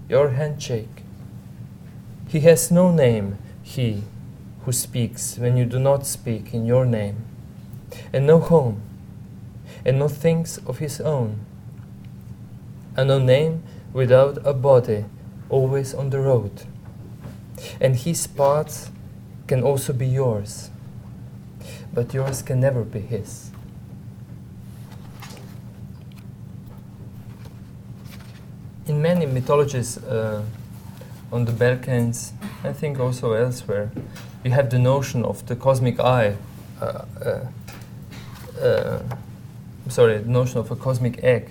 your 0.09 0.31
handshake. 0.31 1.03
He 2.29 2.41
has 2.41 2.71
no 2.71 2.93
name, 2.93 3.39
he 3.63 4.03
who 4.65 4.73
speaks 4.73 5.39
when 5.39 5.57
you 5.57 5.65
do 5.65 5.79
not 5.79 6.07
speak 6.07 6.55
in 6.55 6.67
your 6.67 6.85
name 6.85 7.25
and 8.13 8.27
no 8.27 8.39
home, 8.39 8.81
and 9.85 9.99
no 9.99 10.09
things 10.09 10.59
of 10.67 10.79
his 10.79 11.01
own, 11.01 11.41
and 12.97 13.09
no 13.09 13.19
name 13.19 13.63
without 13.93 14.39
a 14.45 14.53
body, 14.53 15.05
always 15.49 15.95
on 15.95 16.11
the 16.11 16.19
road. 16.19 16.63
And 17.81 17.97
his 17.97 18.27
paths 18.27 18.91
can 19.47 19.63
also 19.63 19.93
be 19.93 20.07
yours, 20.07 20.71
but 21.93 22.13
yours 22.15 22.43
can 22.43 22.61
never 22.61 22.83
be 22.83 23.01
his. 23.01 23.51
In 28.87 29.01
many 29.01 29.25
mythologies 29.25 29.97
uh, 29.99 30.43
on 31.33 31.47
the 31.47 31.53
Balkans, 31.53 32.33
I 32.63 32.73
think 32.73 33.01
also 33.01 33.33
elsewhere, 33.33 33.91
you 34.45 34.51
have 34.51 34.69
the 34.69 34.79
notion 34.79 35.25
of 35.25 35.47
the 35.47 35.57
cosmic 35.57 35.99
eye. 36.01 36.37
Uh, 36.81 37.05
uh, 37.25 37.41
uh, 38.61 39.01
sorry, 39.89 40.19
the 40.19 40.29
notion 40.29 40.59
of 40.59 40.71
a 40.71 40.77
cosmic 40.77 41.23
egg, 41.23 41.51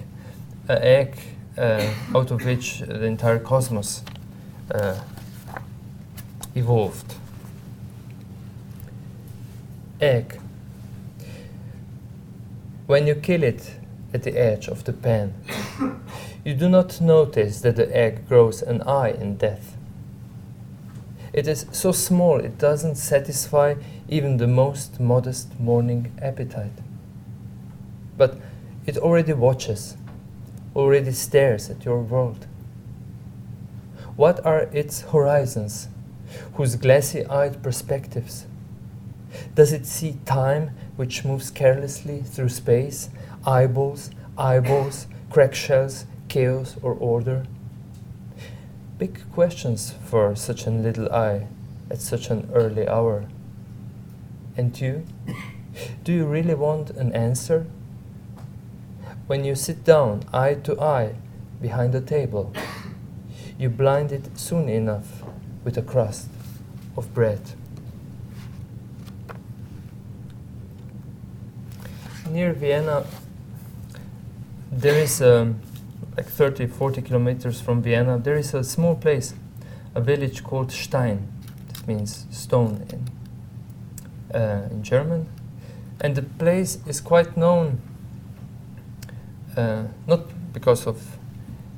an 0.67 0.77
egg 0.81 1.17
uh, 1.57 1.89
out 2.15 2.31
of 2.31 2.43
which 2.45 2.79
the 2.79 3.03
entire 3.03 3.39
cosmos 3.39 4.03
uh, 4.72 5.00
evolved. 6.55 7.15
Egg. 10.01 10.39
When 12.88 13.07
you 13.07 13.15
kill 13.15 13.43
it 13.43 13.75
at 14.13 14.24
the 14.24 14.38
edge 14.38 14.67
of 14.67 14.83
the 14.83 14.93
pan, 14.93 15.33
you 16.43 16.53
do 16.53 16.67
not 16.67 17.00
notice 17.00 17.62
that 17.62 17.75
the 17.75 17.95
egg 17.95 18.27
grows 18.27 18.62
an 18.62 18.81
eye 18.81 19.12
in 19.12 19.38
death. 19.38 19.77
It 21.31 21.48
is 21.48 21.65
so 21.72 21.91
small 21.91 22.39
it 22.39 22.60
doesn't 22.60 22.95
satisfy 22.95 23.75
even 24.07 24.38
the 24.38 24.48
most 24.48 25.00
modest 25.00 25.60
morning 25.60 26.12
appetite 26.22 26.74
but 28.17 28.38
it 28.86 28.98
already 28.98 29.34
watches, 29.34 29.98
already 30.75 31.12
stares 31.12 31.70
at 31.70 31.86
your 31.86 32.01
world. 32.01 32.48
What 34.15 34.46
are 34.46 34.63
its 34.74 35.01
horizons, 35.01 35.88
whose 36.53 36.75
glassy 36.75 37.25
eyed 37.25 37.63
perspectives? 37.63 38.46
Does 39.55 39.74
it 39.74 39.86
see 39.86 40.20
time 40.25 40.72
which 40.96 41.25
moves 41.25 41.50
carelessly 41.50 42.22
through 42.22 42.50
space, 42.50 43.10
eyeballs, 43.46 44.12
eyeballs, 44.38 45.08
crack 45.29 45.55
shells, 45.55 46.05
chaos, 46.27 46.75
or 46.82 46.93
order? 46.93 47.46
Big 49.00 49.22
questions 49.32 49.96
for 50.05 50.36
such 50.36 50.67
a 50.67 50.72
little 50.72 51.12
eye 51.12 51.48
at 51.89 52.00
such 52.00 52.29
an 52.29 52.50
early 52.53 52.88
hour. 52.88 53.25
And 54.55 54.79
you? 54.79 55.05
Do 56.03 56.13
you 56.13 56.25
really 56.25 56.53
want 56.53 56.91
an 56.91 57.12
answer 57.13 57.65
when 59.33 59.43
you 59.43 59.55
sit 59.55 59.83
down 59.83 60.21
eye 60.31 60.53
to 60.53 60.79
eye 60.79 61.15
behind 61.59 61.91
the 61.91 61.99
table, 61.99 62.53
you 63.57 63.67
blind 63.67 64.11
it 64.11 64.37
soon 64.37 64.69
enough 64.69 65.23
with 65.63 65.75
a 65.75 65.81
crust 65.81 66.27
of 66.95 67.11
bread. 67.15 67.41
Near 72.29 72.53
Vienna, 72.53 73.07
there 74.71 74.99
is 74.99 75.19
um, 75.19 75.59
like 76.15 76.27
30, 76.27 76.67
40 76.67 77.01
kilometers 77.01 77.59
from 77.59 77.81
Vienna, 77.81 78.19
there 78.19 78.37
is 78.37 78.53
a 78.53 78.63
small 78.63 78.93
place, 78.95 79.33
a 79.95 80.01
village 80.01 80.43
called 80.43 80.71
Stein. 80.71 81.27
That 81.69 81.87
means 81.87 82.27
stone 82.29 82.85
in, 82.91 84.39
uh, 84.39 84.67
in 84.69 84.83
German. 84.83 85.27
And 85.99 86.15
the 86.15 86.21
place 86.21 86.77
is 86.85 87.01
quite 87.01 87.35
known, 87.35 87.81
not 89.55 90.22
because 90.53 90.88
of 90.88 91.01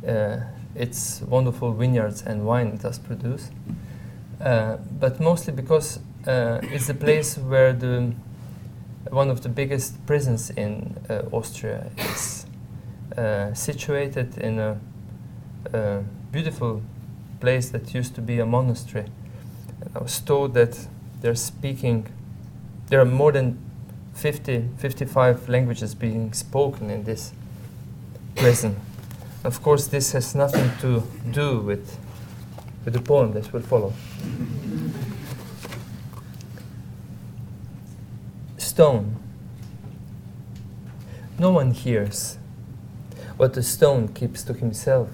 uh, 0.07 0.37
its 0.75 1.21
wonderful 1.21 1.73
vineyards 1.73 2.21
and 2.21 2.45
wine 2.45 2.67
it 2.67 2.81
does 2.81 2.99
produce, 2.99 3.49
uh, 4.41 4.77
but 4.99 5.19
mostly 5.19 5.53
because 5.53 5.99
uh, 6.27 6.59
it's 6.63 6.87
the 6.87 6.93
place 6.93 7.37
where 7.37 7.73
the 7.73 8.13
one 9.09 9.29
of 9.29 9.41
the 9.41 9.49
biggest 9.49 10.05
prisons 10.05 10.49
in 10.49 10.95
uh, 11.09 11.21
Austria 11.31 11.91
is 11.97 12.45
uh, 13.17 13.53
situated 13.53 14.37
in 14.37 14.59
a, 14.59 14.79
a, 15.73 16.03
beautiful 16.31 16.81
place 17.39 17.69
that 17.69 17.93
used 17.93 18.13
to 18.15 18.21
be 18.21 18.39
a 18.39 18.45
monastery. 18.45 19.05
And 19.79 19.89
I 19.95 19.99
was 19.99 20.19
told 20.19 20.53
that 20.55 20.87
they're 21.21 21.35
speaking, 21.35 22.07
there 22.87 22.99
are 22.99 23.05
more 23.05 23.31
than 23.31 23.57
50, 24.15 24.69
55 24.77 25.47
languages 25.47 25.95
being 25.95 26.33
spoken 26.33 26.89
in 26.89 27.03
this 27.03 27.31
prison. 28.35 28.75
Of 29.43 29.61
course, 29.61 29.87
this 29.87 30.11
has 30.11 30.35
nothing 30.35 30.71
to 30.81 31.03
do 31.31 31.59
with, 31.59 31.97
with 32.83 32.93
the 32.93 33.01
poem 33.01 33.33
that 33.33 33.51
will 33.53 33.61
follow. 33.61 33.93
Stone. 38.57 39.15
No 41.37 41.51
one 41.51 41.71
hears 41.71 42.37
what 43.37 43.53
the 43.53 43.63
stone 43.63 44.07
keeps 44.09 44.43
to 44.43 44.53
himself. 44.53 45.09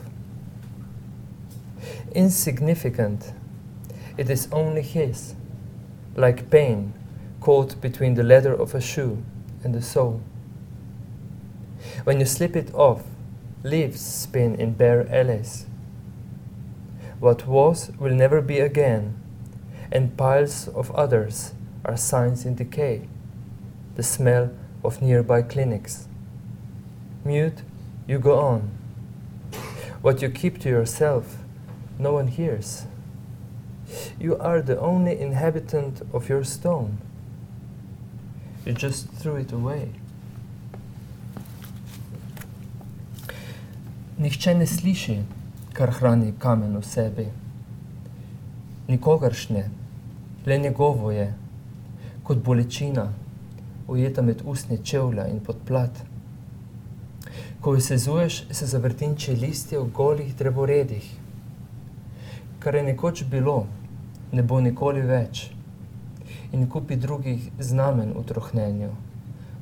Insignificant, 2.14 3.34
it 4.18 4.30
is 4.30 4.48
only 4.52 4.82
his, 4.82 5.36
like 6.16 6.50
pain 6.50 6.94
caught 7.40 7.80
between 7.82 8.14
the 8.14 8.24
leather 8.24 8.54
of 8.54 8.76
a 8.76 8.82
shoe 8.82 9.24
and 9.64 9.74
the 9.74 9.82
sole. 9.82 10.22
When 12.04 12.20
you 12.20 12.26
slip 12.26 12.56
it 12.56 12.74
off, 12.74 13.04
leaves 13.64 14.02
spin 14.02 14.56
in 14.56 14.74
bare 14.74 15.08
alleys. 15.14 15.66
What 17.20 17.48
was 17.48 17.92
will 18.00 18.14
never 18.14 18.42
be 18.42 18.60
again, 18.60 19.16
and 19.92 20.18
piles 20.18 20.68
of 20.68 20.92
others 20.92 21.54
are 21.86 21.98
signs 21.98 22.46
in 22.46 22.56
decay, 22.56 23.08
the 23.96 24.04
smell 24.04 24.52
of 24.84 25.02
nearby 25.02 25.44
clinics. 25.44 26.08
Mute, 27.24 27.62
you 28.08 28.18
go 28.18 28.40
on. 28.40 28.72
What 30.02 30.22
you 30.22 30.30
keep 30.30 30.60
to 30.62 30.70
yourself, 30.70 31.38
no 32.00 32.14
one 32.14 32.28
hears. 32.28 32.86
You 34.20 34.38
are 34.38 34.62
the 34.62 34.80
only 34.80 35.20
inhabitant 35.20 36.02
of 36.14 36.30
your 36.30 36.44
stone. 36.44 36.98
You 38.66 38.74
just 38.74 39.10
threw 39.10 39.36
it 39.36 39.52
away. 39.52 40.01
Nihče 44.22 44.54
ne 44.54 44.66
sliši, 44.68 45.16
kar 45.74 45.90
hrani 45.98 46.34
kamen 46.40 46.76
v 46.78 46.84
sebi. 46.86 47.24
Nikogaršnje, 48.88 49.64
le 50.46 50.58
njegovo 50.58 51.10
je, 51.12 51.26
kot 52.24 52.44
bolečina, 52.46 53.08
ujeta 53.88 54.22
med 54.22 54.46
usnje 54.46 54.78
čevlja 54.84 55.26
in 55.32 55.42
podplat. 55.42 56.04
Ko 57.62 57.74
jo 57.74 57.82
sezuješ, 57.82 58.44
se 58.52 58.70
zavrtinče 58.70 59.34
listje 59.42 59.80
v 59.80 59.90
golih 59.90 60.38
drevoredih. 60.38 61.12
Kar 62.60 62.78
je 62.78 62.88
nekoč 62.94 63.26
bilo, 63.26 63.66
ne 64.32 64.44
bo 64.44 64.62
nikoli 64.62 65.02
več. 65.02 65.48
In 66.54 66.70
kupi 66.70 66.96
drugih 66.96 67.50
znamen 67.60 68.14
v 68.14 68.28
trohnenju, 68.30 68.96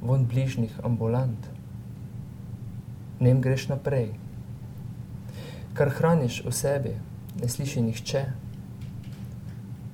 von 0.02 0.28
bližnjih 0.28 0.82
ambulant. 0.84 1.54
Nem 3.20 3.40
greš 3.40 3.72
naprej 3.72 4.10
kar 5.74 5.90
hraniš 5.90 6.42
v 6.46 6.52
sebi, 6.52 6.94
ne 7.42 7.50
sliši 7.50 7.82
nihče. 7.82 8.26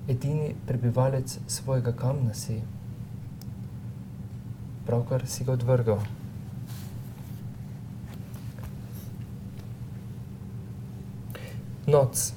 Edini 0.09 0.55
prebivalec 0.67 1.39
svojega 1.47 1.91
kamna 1.91 2.33
si, 2.33 2.61
pravkar 4.85 5.27
si 5.27 5.43
ga 5.43 5.53
odvrgal. 5.57 6.01
Noc. 11.88 12.33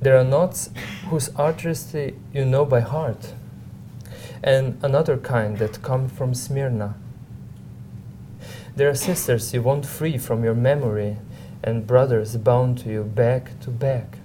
There 0.00 0.18
are 0.18 0.24
knots 0.24 0.70
whose 1.08 1.30
artistry 1.36 2.14
you 2.32 2.44
know 2.44 2.64
by 2.64 2.80
heart, 2.80 3.32
and 4.42 4.76
another 4.82 5.16
kind 5.16 5.58
that 5.58 5.82
come 5.82 6.08
from 6.08 6.34
Smyrna. 6.34 6.94
There 8.76 8.90
are 8.90 8.94
sisters 8.96 9.54
you 9.54 9.62
want 9.62 9.86
free 9.86 10.18
from 10.18 10.42
your 10.42 10.56
memory, 10.56 11.18
and 11.62 11.86
brothers 11.86 12.36
bound 12.36 12.78
to 12.78 12.90
you 12.90 13.04
back 13.04 13.60
to 13.60 13.70
back, 13.70 14.18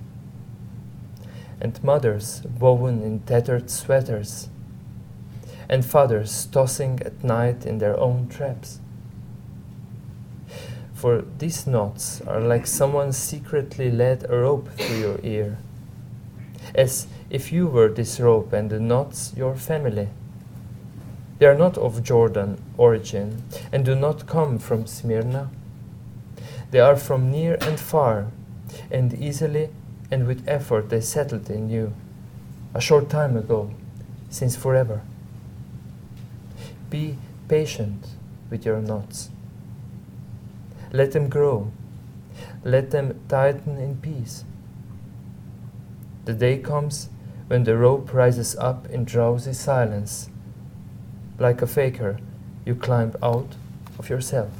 and 1.61 1.83
mothers 1.83 2.41
woven 2.59 3.03
in 3.03 3.19
tattered 3.19 3.69
sweaters, 3.69 4.49
and 5.69 5.85
fathers 5.85 6.47
tossing 6.47 6.99
at 7.05 7.23
night 7.23 7.63
in 7.63 7.77
their 7.77 7.99
own 7.99 8.27
traps. 8.27 8.79
For 10.95 11.23
these 11.37 11.67
knots 11.67 12.19
are 12.21 12.41
like 12.41 12.65
someone 12.65 13.13
secretly 13.13 13.91
led 13.91 14.25
a 14.27 14.35
rope 14.35 14.69
through 14.79 14.97
your 14.97 15.19
ear, 15.21 15.59
as 16.73 17.05
if 17.29 17.51
you 17.51 17.67
were 17.67 17.89
this 17.89 18.19
rope 18.19 18.51
and 18.51 18.71
the 18.71 18.79
knots 18.79 19.31
your 19.37 19.55
family. 19.55 20.09
They 21.39 21.45
are 21.45 21.55
not 21.55 21.77
of 21.77 22.03
Gordian 22.05 22.61
origin 22.77 23.43
and 23.71 23.85
do 23.85 23.95
not 23.95 24.27
come 24.27 24.59
from 24.59 24.85
Smyrna. 24.85 25.49
They 26.71 26.81
are 26.81 26.97
from 26.97 27.31
near 27.31 27.57
and 27.61 27.79
far, 27.79 28.27
and 28.91 29.13
easily 29.13 29.69
and 30.11 30.27
with 30.27 30.47
effort 30.47 30.89
they 30.89 30.99
settled 30.99 31.49
in 31.49 31.69
you 31.69 31.93
a 32.73 32.81
short 32.81 33.09
time 33.09 33.37
ago, 33.37 33.71
since 34.29 34.55
forever. 34.55 35.01
Be 36.89 37.17
patient 37.47 38.07
with 38.49 38.65
your 38.65 38.81
knots. 38.81 39.29
Let 40.91 41.13
them 41.13 41.29
grow. 41.29 41.71
Let 42.63 42.91
them 42.91 43.19
tighten 43.29 43.77
in 43.77 43.97
peace. 43.97 44.43
The 46.25 46.33
day 46.33 46.57
comes 46.57 47.09
when 47.47 47.63
the 47.63 47.77
rope 47.77 48.13
rises 48.13 48.55
up 48.57 48.87
in 48.89 49.05
drowsy 49.05 49.53
silence 49.53 50.29
like 51.39 51.61
a 51.61 51.67
faker, 51.67 52.19
you 52.65 52.75
climb 52.75 53.13
out 53.23 53.55
of 53.97 54.09
yourself. 54.09 54.51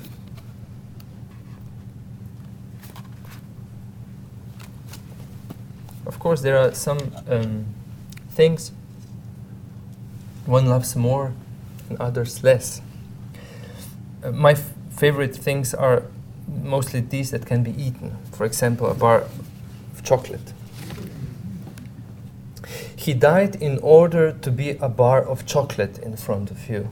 Of 6.05 6.17
course, 6.19 6.41
there 6.41 6.57
are 6.57 6.73
some 6.73 6.99
um, 7.29 7.65
things 8.31 8.71
one 10.45 10.65
loves 10.65 10.95
more 10.95 11.33
and 11.89 11.99
others 11.99 12.43
less. 12.43 12.81
Uh, 14.23 14.31
my 14.31 14.55
favorite 14.55 15.35
things 15.35 15.73
are 15.73 16.03
mostly 16.63 17.01
these 17.01 17.31
that 17.31 17.45
can 17.45 17.63
be 17.63 17.71
eaten. 17.71 18.17
For 18.31 18.45
example, 18.45 18.87
a 18.87 18.95
bar 18.95 19.21
of 19.21 20.03
chocolate. 20.03 20.53
He 22.99 23.13
died 23.13 23.55
in 23.55 23.77
order 23.77 24.33
to 24.33 24.51
be 24.51 24.71
a 24.71 24.89
bar 24.89 25.23
of 25.23 25.45
chocolate 25.45 25.99
in 25.99 26.17
front 26.17 26.51
of 26.51 26.67
you. 26.67 26.89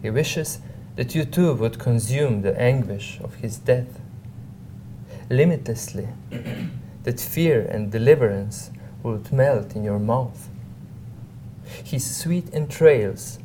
He 0.00 0.08
wishes 0.08 0.60
that 0.96 1.14
you 1.14 1.26
too 1.26 1.52
would 1.52 1.78
consume 1.78 2.40
the 2.40 2.58
anguish 2.58 3.20
of 3.22 3.34
his 3.34 3.58
death 3.58 4.00
limitlessly, 5.28 6.08
that 7.02 7.20
fear 7.20 7.60
and 7.60 7.92
deliverance 7.92 8.70
would 9.02 9.30
melt 9.30 9.76
in 9.76 9.84
your 9.84 9.98
mouth. 9.98 10.48
His 11.84 12.16
sweet 12.16 12.48
entrails, 12.54 13.38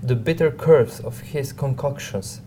the 0.00 0.14
bitter 0.14 0.52
curves 0.52 1.00
of 1.00 1.22
his 1.32 1.52
concoctions. 1.52 2.40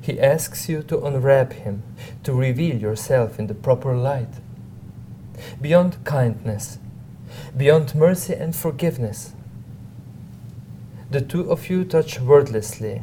He 0.00 0.20
asks 0.20 0.68
you 0.68 0.84
to 0.84 1.04
unwrap 1.04 1.54
him, 1.54 1.82
to 2.22 2.32
reveal 2.32 2.76
yourself 2.76 3.40
in 3.40 3.48
the 3.48 3.54
proper 3.54 3.96
light 3.96 4.34
beyond 5.60 6.04
kindness, 6.04 6.78
beyond 7.56 7.94
mercy 7.94 8.34
and 8.34 8.54
forgiveness. 8.54 9.32
The 11.10 11.20
two 11.20 11.50
of 11.50 11.70
you 11.70 11.84
touch 11.84 12.20
wordlessly 12.20 13.02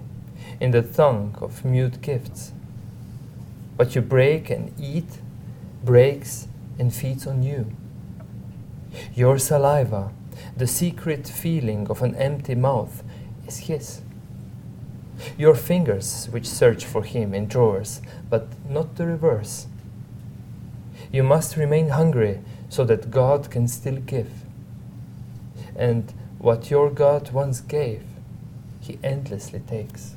in 0.59 0.71
the 0.71 0.81
tongue 0.81 1.35
of 1.41 1.65
mute 1.65 2.01
gifts. 2.01 2.53
What 3.75 3.95
you 3.95 4.01
break 4.01 4.49
and 4.49 4.73
eat 4.79 5.19
breaks 5.83 6.47
and 6.79 6.93
feeds 6.93 7.27
on 7.27 7.43
you. 7.43 7.71
Your 9.13 9.37
saliva 9.37 10.11
The 10.57 10.67
secret 10.67 11.27
feeling 11.27 11.87
of 11.89 12.01
an 12.01 12.15
empty 12.15 12.55
mouth 12.55 13.03
is 13.47 13.57
his. 13.69 14.01
Your 15.37 15.55
fingers 15.55 16.27
which 16.31 16.47
search 16.47 16.85
for 16.85 17.03
him 17.03 17.33
in 17.33 17.47
drawers, 17.47 18.01
but 18.29 18.47
not 18.69 18.95
the 18.95 19.05
reverse. 19.05 19.67
You 21.15 21.23
must 21.23 21.55
remain 21.55 21.87
hungry 21.91 22.41
so 22.67 22.83
that 22.83 23.09
God 23.09 23.49
can 23.49 23.69
still 23.69 23.95
give. 23.95 24.29
And 25.73 26.13
what 26.39 26.69
your 26.69 26.89
God 26.89 27.31
once 27.31 27.61
gave, 27.61 28.03
he 28.81 28.99
endlessly 29.01 29.61
takes. 29.61 30.15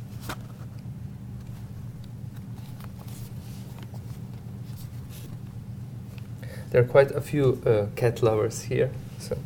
There 6.70 6.82
are 6.82 6.90
quite 6.96 7.12
a 7.12 7.20
few 7.20 7.62
uh, 7.64 7.94
cat 7.94 8.20
lovers 8.20 8.62
here. 8.62 8.90
So. 9.20 9.38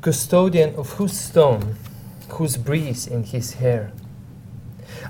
Custodian 0.00 0.74
of 0.76 0.92
whose 0.92 1.20
stone, 1.20 1.76
whose 2.30 2.56
breeze 2.56 3.06
in 3.06 3.24
his 3.24 3.52
hair, 3.60 3.92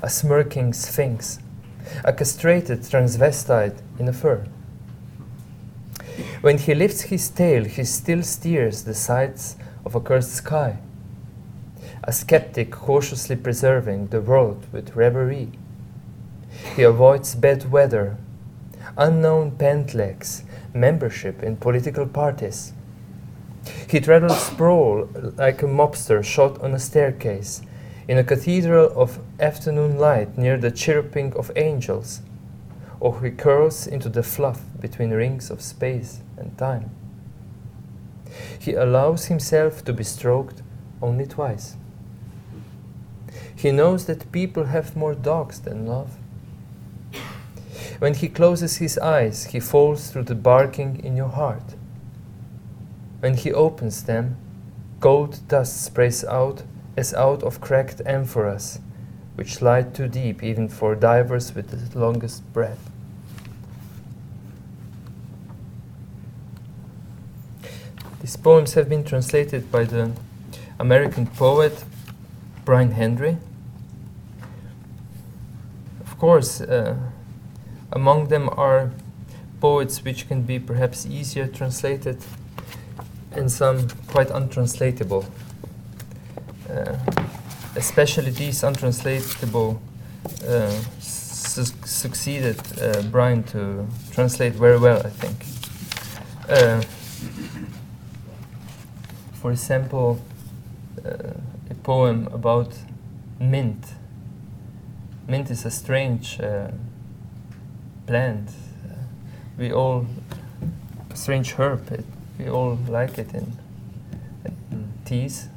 a 0.03 0.11
smirking 0.11 0.73
sphinx, 0.73 1.39
a 2.05 2.13
castrated 2.13 2.81
transvestite 2.81 3.79
in 3.99 4.09
a 4.09 4.13
fur. 4.13 4.47
When 6.41 6.59
he 6.59 6.75
lifts 6.75 7.03
his 7.03 7.29
tail, 7.29 7.65
he 7.65 7.85
still 7.85 8.23
steers 8.23 8.85
the 8.85 8.95
sights 8.95 9.57
of 9.85 9.95
a 9.95 10.01
cursed 10.01 10.35
sky, 10.35 10.79
a 12.05 12.13
skeptic 12.13 12.71
cautiously 12.71 13.37
preserving 13.37 14.09
the 14.09 14.21
world 14.21 14.67
with 14.73 14.97
reverie. 14.97 15.53
He 16.77 16.83
avoids 16.83 17.35
bad 17.35 17.71
weather, 17.71 18.17
unknown 18.97 19.53
pant 19.53 19.95
legs, 19.95 20.45
membership 20.75 21.43
in 21.43 21.57
political 21.57 22.07
parties. 22.07 22.73
He 23.89 24.01
travels 24.01 24.41
sprawl 24.41 25.09
like 25.37 25.63
a 25.63 25.67
mobster 25.67 26.25
shot 26.25 26.61
on 26.61 26.75
a 26.75 26.79
staircase 26.79 27.63
in 28.09 28.17
a 28.17 28.25
cathedral 28.25 28.91
of 28.97 29.21
afternoon 29.39 29.99
light 29.99 30.39
near 30.39 30.57
the 30.57 30.71
chirruping 30.71 31.35
of 31.35 31.53
angels, 31.57 32.23
or 32.99 33.21
he 33.21 33.31
curls 33.31 33.87
into 33.87 34.09
the 34.09 34.23
fluff 34.23 34.63
between 34.81 35.11
rings 35.11 35.51
of 35.51 35.61
space 35.61 36.21
and 36.39 36.57
time. 36.57 36.91
He 38.59 38.73
allows 38.73 39.27
himself 39.27 39.85
to 39.85 39.93
be 39.93 40.05
stroked 40.05 40.63
only 41.03 41.27
twice. 41.27 41.77
He 43.55 43.73
knows 43.73 44.07
that 44.07 44.33
people 44.33 44.65
have 44.65 44.97
more 44.97 45.15
dogs 45.15 45.61
than 45.61 45.87
love. 45.87 46.17
When 47.99 48.15
he 48.15 48.29
closes 48.29 48.77
his 48.77 48.97
eyes, 48.99 49.47
he 49.47 49.61
falls 49.61 50.11
through 50.11 50.25
the 50.25 50.35
barking 50.35 51.05
in 51.05 51.17
your 51.17 51.29
heart. 51.29 51.75
When 53.21 53.35
he 53.35 53.53
opens 53.53 54.05
them, 54.05 54.37
gold 55.01 55.41
dust 55.49 55.85
sprays 55.85 56.25
out 56.25 56.63
as 56.99 57.15
out 57.15 57.45
of 57.45 57.61
cracked 57.61 57.99
amphoras, 58.05 58.81
which 59.37 59.55
slide 59.55 59.95
too 59.95 60.09
deep 60.09 60.43
even 60.43 60.69
for 60.69 60.97
divers 60.97 61.55
with 61.55 61.71
the 61.71 61.99
longest 61.99 62.43
breath. 62.53 62.91
These 68.21 68.37
poems 68.37 68.75
have 68.75 68.89
been 68.89 69.05
translated 69.05 69.71
by 69.71 69.85
the 69.85 70.11
American 70.81 71.29
poet 71.29 71.85
Brian 72.65 72.91
Henry. 72.91 73.39
Of 76.01 76.19
course, 76.19 76.61
uh, 76.61 76.97
among 77.93 78.27
them 78.27 78.51
are 78.57 78.91
poets 79.61 80.05
which 80.05 80.27
can 80.27 80.43
be 80.43 80.59
perhaps 80.59 81.07
easier 81.07 81.47
translated 81.47 82.19
and 83.31 83.53
some 83.53 83.89
quite 84.09 84.31
untranslatable. 84.31 85.27
Uh, 86.71 86.97
especially 87.77 88.31
these 88.31 88.63
untranslatable 88.63 89.81
uh, 90.47 90.71
su 91.01 91.65
succeeded 91.85 92.61
uh, 92.81 93.03
Brian 93.11 93.43
to 93.43 93.87
translate 94.11 94.53
very 94.53 94.79
well, 94.79 95.01
I 95.05 95.11
think. 95.11 95.45
For 99.33 99.53
example, 99.53 100.19
a 101.71 101.75
poem 101.83 102.29
about 102.33 102.75
mint. 103.41 103.95
Mint 105.27 105.51
is 105.51 105.65
a 105.65 105.71
strange 105.71 106.39
plant. 108.07 108.51
we 109.59 109.73
all, 109.73 110.07
strange 111.15 111.53
herb. 111.53 111.91
It, 111.93 112.05
we 112.39 112.49
all 112.49 112.79
like 112.89 113.19
it 113.19 113.33
in, 113.35 113.53
in 114.71 114.93
teas, 115.05 115.49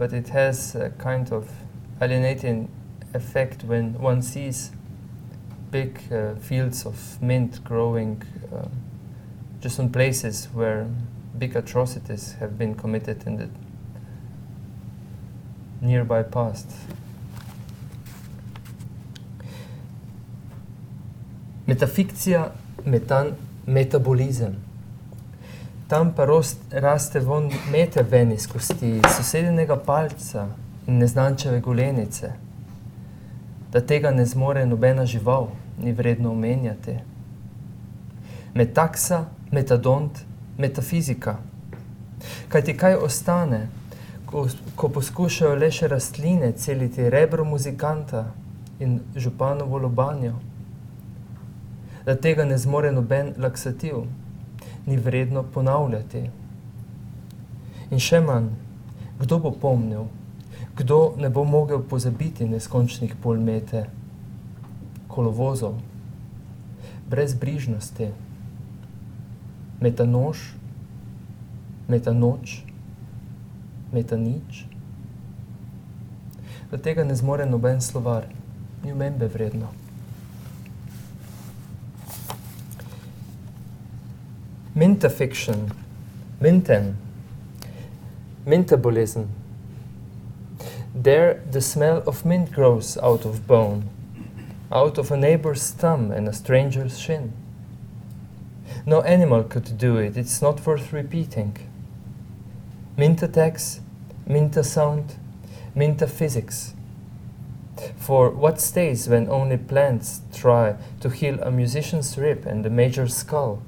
but 0.00 0.14
it 0.14 0.30
has 0.30 0.74
a 0.74 0.88
kind 0.96 1.30
of 1.30 1.46
alienating 2.00 2.70
effect 3.12 3.64
when 3.64 3.92
one 4.00 4.22
sees 4.22 4.70
big 5.70 6.00
uh, 6.10 6.34
fields 6.36 6.86
of 6.86 7.20
mint 7.20 7.62
growing 7.64 8.22
uh, 8.50 8.66
just 9.60 9.78
on 9.78 9.90
places 9.90 10.48
where 10.54 10.86
big 11.38 11.54
atrocities 11.54 12.32
have 12.40 12.56
been 12.56 12.74
committed 12.74 13.26
in 13.26 13.36
the 13.36 13.48
nearby 15.82 16.22
past. 16.22 16.70
Metafikcija, 21.66 22.52
metan, 22.86 23.36
metabolizem. 23.66 24.54
Tam 25.90 26.12
pa 26.14 26.24
rost, 26.24 26.58
raste 26.70 27.20
von 27.20 27.50
mete 27.70 28.02
ven 28.02 28.30
iz 28.32 28.46
kosti, 28.46 29.00
sosednega 29.16 29.74
palca 29.76 30.44
in 30.86 31.00
neznančeve 31.02 31.58
golenice. 31.60 32.30
Da 33.72 33.80
tega 33.80 34.12
ne 34.14 34.26
zmore 34.26 34.62
nobena 34.66 35.06
žival, 35.06 35.48
ni 35.82 35.92
vredno 35.92 36.30
omenjati. 36.30 36.94
Metaksa, 38.54 39.24
metadont, 39.50 40.22
metafizika. 40.58 41.36
Kaj 42.48 42.64
ti 42.70 42.76
kaj 42.76 42.94
ostane, 42.94 43.66
ko, 44.26 44.46
ko 44.76 44.94
poskušajo 44.94 45.58
le 45.58 45.74
še 45.74 45.90
rastline 45.90 46.52
celiti 46.52 47.10
rebro 47.10 47.44
muzikanta 47.44 48.28
in 48.78 49.00
županovo 49.16 49.82
lobanjo? 49.82 50.36
Da 52.06 52.14
tega 52.14 52.46
ne 52.46 52.58
zmore 52.58 52.94
noben 52.94 53.34
laksativ, 53.38 54.04
ni 54.86 54.96
vredno 54.96 55.42
ponavljati. 55.42 56.22
In 57.90 57.98
še 57.98 58.20
manj, 58.20 58.52
kdo 59.20 59.38
bo 59.38 59.50
pomnil, 59.52 60.06
kdo 60.78 61.14
ne 61.18 61.30
bo 61.30 61.44
mogel 61.44 61.82
pozabiti 61.82 62.46
neskončnih 62.48 63.16
polmete, 63.22 63.84
kolovozov, 65.10 65.74
brezbrižnosti, 67.10 68.12
metanož, 69.80 70.44
metanoč, 71.88 72.62
metanič. 73.92 74.64
Da 76.70 76.78
tega 76.78 77.04
ne 77.04 77.18
zmore 77.18 77.46
noben 77.50 77.82
slovar, 77.82 78.30
ni 78.84 78.92
omembe 78.94 79.26
vredno. 79.26 79.74
Mintafiction, 84.76 85.72
minten, 86.40 86.94
mintabolism. 88.46 89.26
There 90.94 91.42
the 91.50 91.60
smell 91.60 92.04
of 92.06 92.24
mint 92.24 92.52
grows 92.52 92.96
out 92.98 93.24
of 93.24 93.48
bone, 93.48 93.88
out 94.70 94.96
of 94.96 95.10
a 95.10 95.16
neighbor's 95.16 95.72
thumb 95.72 96.12
and 96.12 96.28
a 96.28 96.32
stranger's 96.32 97.00
shin. 97.00 97.32
No 98.86 99.02
animal 99.02 99.42
could 99.42 99.76
do 99.76 99.96
it, 99.96 100.16
it's 100.16 100.40
not 100.40 100.64
worth 100.64 100.92
repeating. 100.92 101.56
Minta 102.96 103.26
text, 103.26 103.80
minta 104.24 104.62
sound, 104.62 105.16
physics. 105.74 106.74
For 107.96 108.30
what 108.30 108.60
stays 108.60 109.08
when 109.08 109.28
only 109.28 109.56
plants 109.56 110.20
try 110.32 110.76
to 111.00 111.10
heal 111.10 111.40
a 111.42 111.50
musician's 111.50 112.16
rib 112.16 112.46
and 112.46 112.64
a 112.64 112.70
major 112.70 113.08
skull? 113.08 113.62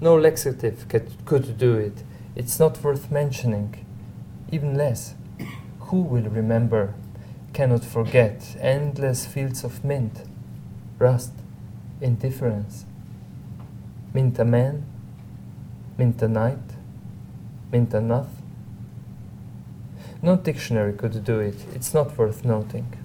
No 0.00 0.16
laxative 0.16 0.86
could 1.24 1.58
do 1.58 1.74
it. 1.74 2.02
It's 2.36 2.58
not 2.58 2.82
worth 2.82 3.10
mentioning. 3.10 3.86
Even 4.50 4.76
less. 4.76 5.14
Who 5.80 6.02
will 6.02 6.28
remember, 6.28 6.94
cannot 7.52 7.84
forget, 7.84 8.56
endless 8.60 9.26
fields 9.26 9.64
of 9.64 9.84
mint, 9.84 10.24
rust, 10.98 11.32
indifference? 12.00 12.84
Mint 14.12 14.38
a 14.38 14.44
man, 14.44 14.84
mint 15.96 16.20
a 16.22 16.28
night, 16.28 16.58
mint 17.70 17.94
a? 17.94 18.26
No 20.22 20.36
dictionary 20.36 20.94
could 20.94 21.24
do 21.24 21.38
it. 21.38 21.64
It's 21.74 21.92
not 21.92 22.16
worth 22.16 22.44
noting. 22.44 23.03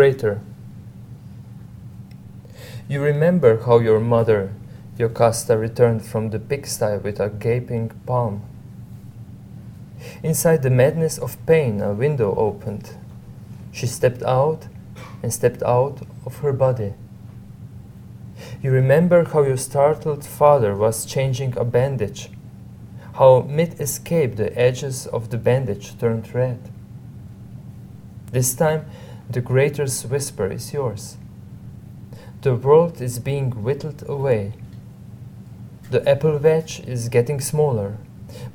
Crater. 0.00 0.40
You 2.88 3.02
remember 3.02 3.62
how 3.66 3.80
your 3.80 4.00
mother, 4.00 4.54
Jocasta, 4.98 5.58
returned 5.58 6.06
from 6.06 6.30
the 6.30 6.38
pigsty 6.38 6.96
with 6.96 7.20
a 7.20 7.28
gaping 7.28 7.90
palm. 8.06 8.40
Inside 10.22 10.62
the 10.62 10.70
madness 10.70 11.18
of 11.18 11.36
pain, 11.44 11.82
a 11.82 11.92
window 11.92 12.34
opened. 12.34 12.96
She 13.72 13.86
stepped 13.86 14.22
out 14.22 14.68
and 15.22 15.34
stepped 15.34 15.62
out 15.64 16.00
of 16.24 16.38
her 16.38 16.54
body. 16.54 16.94
You 18.62 18.70
remember 18.70 19.24
how 19.24 19.42
your 19.42 19.58
startled 19.58 20.24
father 20.24 20.74
was 20.74 21.04
changing 21.04 21.58
a 21.58 21.64
bandage, 21.66 22.30
how 23.16 23.42
mid 23.42 23.78
escape 23.78 24.36
the 24.36 24.58
edges 24.58 25.06
of 25.06 25.28
the 25.28 25.36
bandage 25.36 25.98
turned 25.98 26.34
red. 26.34 26.70
This 28.32 28.54
time, 28.54 28.86
the 29.30 29.40
crater's 29.40 30.04
whisper 30.04 30.50
is 30.50 30.72
yours. 30.72 31.16
The 32.42 32.56
world 32.56 33.00
is 33.00 33.20
being 33.20 33.62
whittled 33.62 34.02
away. 34.08 34.54
The 35.90 36.08
apple 36.08 36.38
wedge 36.38 36.80
is 36.80 37.08
getting 37.08 37.40
smaller, 37.40 37.98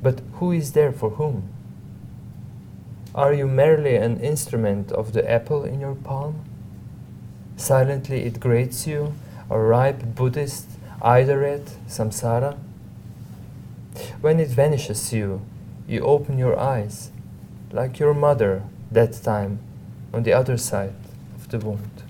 but 0.02 0.20
who 0.34 0.52
is 0.52 0.72
there 0.72 0.92
for 0.92 1.10
whom? 1.10 1.48
Are 3.14 3.32
you 3.32 3.46
merely 3.46 3.96
an 3.96 4.20
instrument 4.20 4.92
of 4.92 5.14
the 5.14 5.30
apple 5.30 5.64
in 5.64 5.80
your 5.80 5.94
palm? 5.94 6.44
Silently 7.56 8.24
it 8.24 8.38
grates 8.38 8.86
you, 8.86 9.14
a 9.48 9.58
ripe 9.58 10.14
Buddhist, 10.14 10.66
Idaret, 11.00 11.70
samsara. 11.88 12.58
When 14.20 14.40
it 14.40 14.48
vanishes 14.48 15.10
you, 15.10 15.40
you 15.88 16.00
open 16.00 16.36
your 16.36 16.58
eyes, 16.58 17.10
like 17.72 17.98
your 17.98 18.12
mother 18.12 18.62
that 18.90 19.14
time 19.22 19.60
on 20.12 20.22
the 20.22 20.32
other 20.32 20.56
side 20.56 20.94
of 21.34 21.48
the 21.48 21.58
wound. 21.58 22.02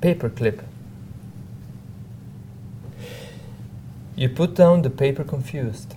Paperclip. 0.00 0.62
You 4.14 4.28
put 4.28 4.54
down 4.54 4.82
the 4.82 4.90
paper 4.90 5.24
confused. 5.24 5.94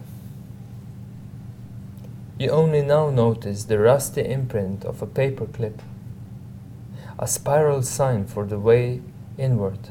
You 2.39 2.51
only 2.51 2.81
now 2.81 3.09
notice 3.09 3.65
the 3.65 3.77
rusty 3.77 4.21
imprint 4.21 4.85
of 4.85 5.01
a 5.01 5.07
paperclip, 5.07 5.79
a 7.17 7.27
spiral 7.27 7.81
sign 7.81 8.25
for 8.25 8.45
the 8.45 8.57
way 8.57 9.01
inward. 9.37 9.89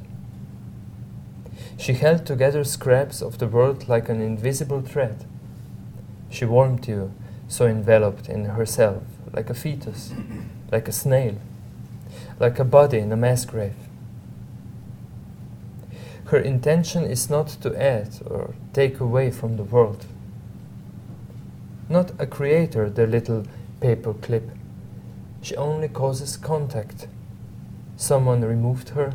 She 1.78 1.92
held 1.94 2.26
together 2.26 2.64
scraps 2.64 3.22
of 3.22 3.38
the 3.38 3.46
world 3.46 3.88
like 3.88 4.08
an 4.08 4.20
invisible 4.20 4.82
thread. 4.82 5.24
She 6.28 6.44
warmed 6.44 6.88
you, 6.88 7.12
so 7.46 7.66
enveloped 7.66 8.28
in 8.28 8.44
herself, 8.44 9.04
like 9.32 9.48
a 9.48 9.54
fetus, 9.54 10.12
like 10.72 10.88
a 10.88 10.92
snail, 10.92 11.36
like 12.40 12.58
a 12.58 12.64
body 12.64 12.98
in 12.98 13.12
a 13.12 13.16
mass 13.16 13.44
grave. 13.44 13.76
Her 16.26 16.38
intention 16.38 17.04
is 17.04 17.30
not 17.30 17.46
to 17.62 17.80
add 17.80 18.08
or 18.26 18.54
take 18.72 18.98
away 18.98 19.30
from 19.30 19.56
the 19.56 19.62
world. 19.62 20.04
Not 21.88 22.10
a 22.18 22.26
creator, 22.26 22.90
the 22.90 23.06
little 23.06 23.44
paper 23.80 24.12
clip. 24.12 24.50
She 25.40 25.54
only 25.54 25.88
causes 25.88 26.36
contact. 26.36 27.06
Someone 27.96 28.42
removed 28.42 28.90
her. 28.90 29.14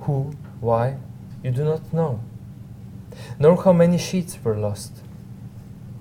Who? 0.00 0.34
Why? 0.60 0.96
You 1.42 1.50
do 1.50 1.64
not 1.64 1.92
know. 1.92 2.20
Nor 3.38 3.62
how 3.62 3.72
many 3.72 3.98
sheets 3.98 4.38
were 4.42 4.56
lost. 4.56 4.92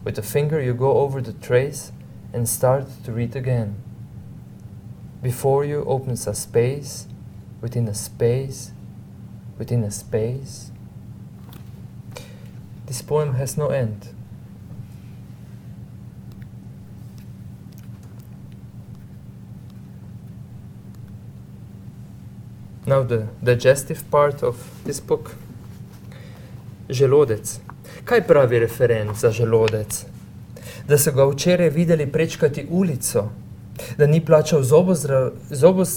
With 0.04 0.17
a 0.17 0.21
finger, 0.21 0.62
you 0.62 0.73
go 0.73 0.97
over 0.97 1.21
the 1.21 1.34
trace 1.34 1.91
and 2.34 2.47
start 2.47 2.86
to 3.06 3.12
read 3.12 3.36
again. 3.36 3.75
Before 5.21 5.65
you 5.65 5.84
opens 5.86 6.28
a 6.28 6.34
space 6.34 7.08
within 7.62 7.88
a 7.88 7.93
space 7.93 8.71
within 9.60 9.84
a 9.84 9.91
space. 9.91 10.71
This 12.88 13.04
poem 13.04 13.36
has 13.36 13.58
no 13.58 13.67
end. 13.67 14.08
Now, 22.89 23.04
the 23.04 23.28
digestive 23.43 24.02
part 24.10 24.43
of 24.43 24.56
this 24.84 24.99
book. 24.99 25.32
Želodec. 26.89 27.60
Kaj 28.06 28.23
pravi 28.28 28.60
referent 28.60 29.17
za 29.17 29.30
želodec? 29.32 30.06
Da 30.88 30.97
so 30.97 31.12
ga 31.12 31.28
včeraj 31.30 31.69
videli 31.69 32.08
prečkati 32.12 32.65
ulico, 32.69 33.30
da 33.97 34.08
ni 34.08 34.25
plačal 34.25 34.63
zobozdra, 34.63 35.32
zobos, 35.49 35.91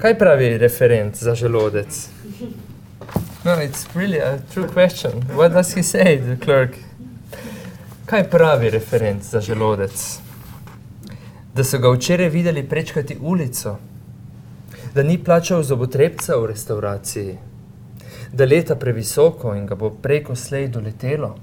Kaj 0.00 0.18
pravi 0.18 0.58
referent 0.58 1.16
za 1.16 1.34
želodec? 1.34 2.08
No, 3.44 3.52
it's 3.52 3.84
really 3.94 4.20
a 4.22 4.38
true 4.54 4.68
question. 4.68 5.12
What 5.36 5.52
does 5.52 5.74
he 5.74 5.82
say, 5.82 6.16
the 6.16 6.44
clerk? 6.44 6.76
Kaj 8.06 8.30
pravi 8.30 8.70
referent 8.70 9.22
za 9.22 9.40
želodec? 9.40 10.18
Da 11.54 11.64
so 11.64 11.78
ga 11.78 11.92
včeraj 11.92 12.28
videli 12.28 12.68
prečkati 12.68 13.18
ulico, 13.20 13.76
da 14.94 15.02
ni 15.02 15.18
plačal 15.24 15.62
zobotrebca 15.62 16.36
v 16.36 16.46
restauraciji, 16.46 17.38
da 18.32 18.44
leta 18.44 18.76
previsoko 18.76 19.54
in 19.54 19.66
ga 19.66 19.74
bo 19.74 19.90
preko 19.90 20.36
slej 20.36 20.68
doletelo. 20.68 21.34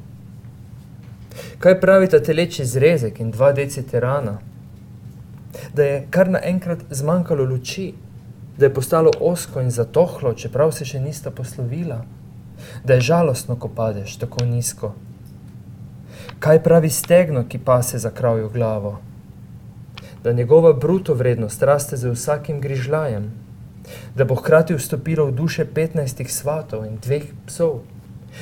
Kaj 1.60 1.80
pravi 1.82 2.08
ta 2.10 2.20
teleči 2.20 2.66
zrezek 2.66 3.20
in 3.20 3.32
dva 3.32 3.52
deci 3.52 3.84
terana? 3.84 4.38
Da 5.74 5.84
je 5.84 6.06
kar 6.12 6.30
naenkrat 6.30 6.86
zmanjkalo 6.90 7.44
luči, 7.44 7.94
da 8.58 8.66
je 8.66 8.74
postalo 8.74 9.12
osko 9.20 9.62
in 9.62 9.72
zatohlo, 9.72 10.34
čeprav 10.34 10.72
se 10.72 10.86
še 10.86 11.00
nista 11.00 11.32
poslovila, 11.32 12.04
da 12.84 12.94
je 12.94 13.08
žalostno, 13.12 13.56
ko 13.56 13.70
padeš 13.76 14.18
tako 14.20 14.46
nizko. 14.46 14.94
Kaj 16.40 16.64
pravi 16.64 16.90
stegno, 16.90 17.46
ki 17.50 17.60
pase 17.66 17.98
za 18.00 18.12
kravjo 18.12 18.50
glavo? 18.50 19.00
Da 20.24 20.34
njegova 20.34 20.74
bruto 20.74 21.14
vrednost 21.14 21.64
raste 21.64 21.98
z 21.98 22.12
vsakim 22.12 22.62
grižljajem, 22.62 23.32
da 24.16 24.26
bo 24.26 24.36
hkrati 24.36 24.76
vstopilo 24.76 25.26
v 25.26 25.36
duše 25.36 25.66
15 25.66 26.28
svatov 26.30 26.86
in 26.86 26.98
dveh 27.04 27.26
psov, 27.48 27.82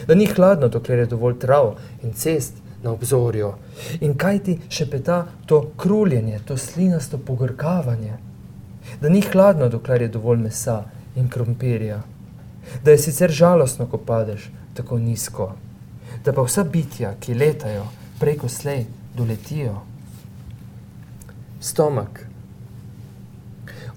da 0.07 0.15
ni 0.15 0.25
hladno, 0.25 0.67
dokler 0.67 0.99
je 0.99 1.11
dovolj 1.15 1.39
trav 1.39 1.75
in 2.03 2.13
cest 2.13 2.53
na 2.83 2.91
obzorju. 2.91 3.53
In 4.01 4.13
kaj 4.17 4.39
ti 4.43 4.59
še 4.69 4.89
peta 4.89 5.25
to 5.45 5.71
kruljenje, 5.77 6.39
to 6.45 6.57
slinasto 6.57 7.17
pogrkavanje? 7.17 8.27
da 9.01 9.09
ni 9.09 9.21
hladno, 9.21 9.69
dokler 9.69 10.01
je 10.01 10.07
dovolj 10.07 10.39
mesa 10.39 10.83
in 11.15 11.29
krompirja, 11.29 12.01
da 12.83 12.91
je 12.91 12.97
sicer 12.97 13.31
žalostno, 13.31 13.87
ko 13.87 13.97
padeš 13.97 14.49
tako 14.73 14.99
nizko, 14.99 15.51
da 16.25 16.33
pa 16.33 16.41
vsa 16.41 16.63
bitja, 16.63 17.13
ki 17.19 17.33
letajo 17.33 17.85
preko 18.19 18.49
slej, 18.49 18.85
doletijo. 19.15 19.81
Stomach. 21.59 22.26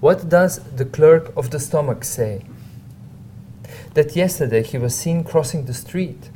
What 0.01 0.29
does 0.29 0.57
the 0.75 0.85
clerk 0.85 1.31
of 1.37 1.51
the 1.51 1.59
stomach 1.59 2.03
say? 2.03 2.41
That 3.93 4.15
yesterday 4.15 4.63
he 4.63 4.79
was 4.79 4.95
seen 4.95 5.23
crossing 5.23 5.65
the 5.65 5.75
street, 5.75 6.31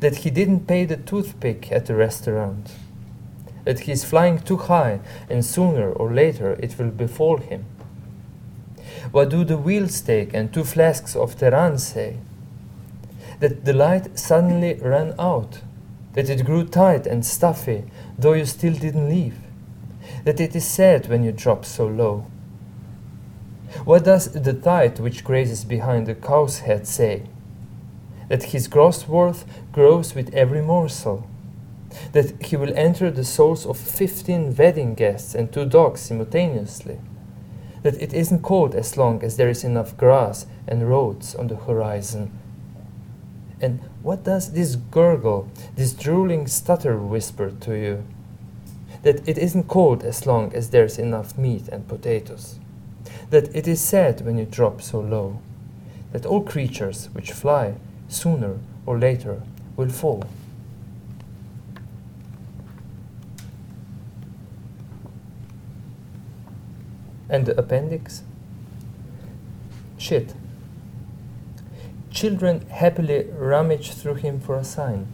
that 0.00 0.16
he 0.16 0.30
didn't 0.30 0.66
pay 0.66 0.84
the 0.84 0.98
toothpick 0.98 1.72
at 1.72 1.86
the 1.86 1.94
restaurant, 1.94 2.70
that 3.64 3.80
he 3.80 3.92
is 3.92 4.04
flying 4.04 4.40
too 4.40 4.58
high 4.58 5.00
and 5.30 5.42
sooner 5.42 5.90
or 5.90 6.12
later 6.12 6.58
it 6.62 6.78
will 6.78 6.90
befall 6.90 7.38
him. 7.38 7.64
What 9.10 9.30
do 9.30 9.42
the 9.42 9.56
wheel 9.56 9.88
stake 9.88 10.34
and 10.34 10.52
two 10.52 10.64
flasks 10.64 11.16
of 11.16 11.34
Teran 11.34 11.78
say? 11.80 12.18
That 13.40 13.64
the 13.64 13.72
light 13.72 14.18
suddenly 14.18 14.74
ran 14.74 15.14
out, 15.18 15.62
that 16.12 16.28
it 16.28 16.44
grew 16.44 16.66
tight 16.66 17.06
and 17.06 17.24
stuffy, 17.24 17.84
though 18.18 18.34
you 18.34 18.44
still 18.44 18.74
didn't 18.74 19.08
leave, 19.08 19.38
that 20.24 20.40
it 20.40 20.54
is 20.54 20.66
sad 20.66 21.08
when 21.08 21.24
you 21.24 21.32
drop 21.32 21.64
so 21.64 21.86
low. 21.86 22.26
What 23.84 24.04
does 24.04 24.32
the 24.32 24.52
tide 24.52 24.98
which 24.98 25.24
grazes 25.24 25.64
behind 25.64 26.06
the 26.06 26.14
cow's 26.14 26.60
head 26.60 26.86
say? 26.86 27.22
That 28.28 28.52
his 28.52 28.68
gross 28.68 29.08
worth 29.08 29.44
grows 29.72 30.14
with 30.14 30.34
every 30.34 30.62
morsel, 30.62 31.26
that 32.12 32.42
he 32.42 32.56
will 32.56 32.76
enter 32.76 33.10
the 33.10 33.24
souls 33.24 33.64
of 33.66 33.78
fifteen 33.78 34.54
wedding 34.54 34.94
guests 34.94 35.34
and 35.34 35.52
two 35.52 35.64
dogs 35.64 36.00
simultaneously 36.00 36.98
that 37.82 38.00
it 38.02 38.12
isn't 38.12 38.42
cold 38.42 38.74
as 38.74 38.96
long 38.96 39.22
as 39.22 39.36
there 39.36 39.48
is 39.48 39.64
enough 39.64 39.96
grass 39.96 40.46
and 40.66 40.88
roads 40.88 41.34
on 41.34 41.48
the 41.48 41.56
horizon. 41.56 42.36
And 43.60 43.80
what 44.02 44.24
does 44.24 44.52
this 44.52 44.76
gurgle, 44.76 45.48
this 45.74 45.92
drooling 45.92 46.46
stutter 46.46 46.96
whisper 46.96 47.50
to 47.50 47.74
you? 47.74 48.04
That 49.02 49.26
it 49.28 49.38
isn't 49.38 49.68
cold 49.68 50.02
as 50.04 50.26
long 50.26 50.52
as 50.54 50.70
there's 50.70 50.98
enough 50.98 51.38
meat 51.38 51.68
and 51.68 51.86
potatoes 51.86 52.58
that 53.30 53.54
it 53.54 53.68
is 53.68 53.80
said 53.80 54.24
when 54.24 54.38
you 54.38 54.46
drop 54.46 54.80
so 54.80 55.00
low, 55.00 55.40
that 56.12 56.24
all 56.24 56.42
creatures 56.42 57.08
which 57.12 57.32
fly 57.32 57.74
sooner 58.08 58.58
or 58.86 58.98
later 58.98 59.42
will 59.76 59.90
fall. 59.90 60.24
And 67.28 67.44
the 67.44 67.58
appendix? 67.58 68.22
Shit. 69.98 70.34
Children 72.10 72.66
happily 72.70 73.24
rummage 73.24 73.92
through 73.92 74.14
him 74.14 74.40
for 74.40 74.56
a 74.56 74.64
sign. 74.64 75.06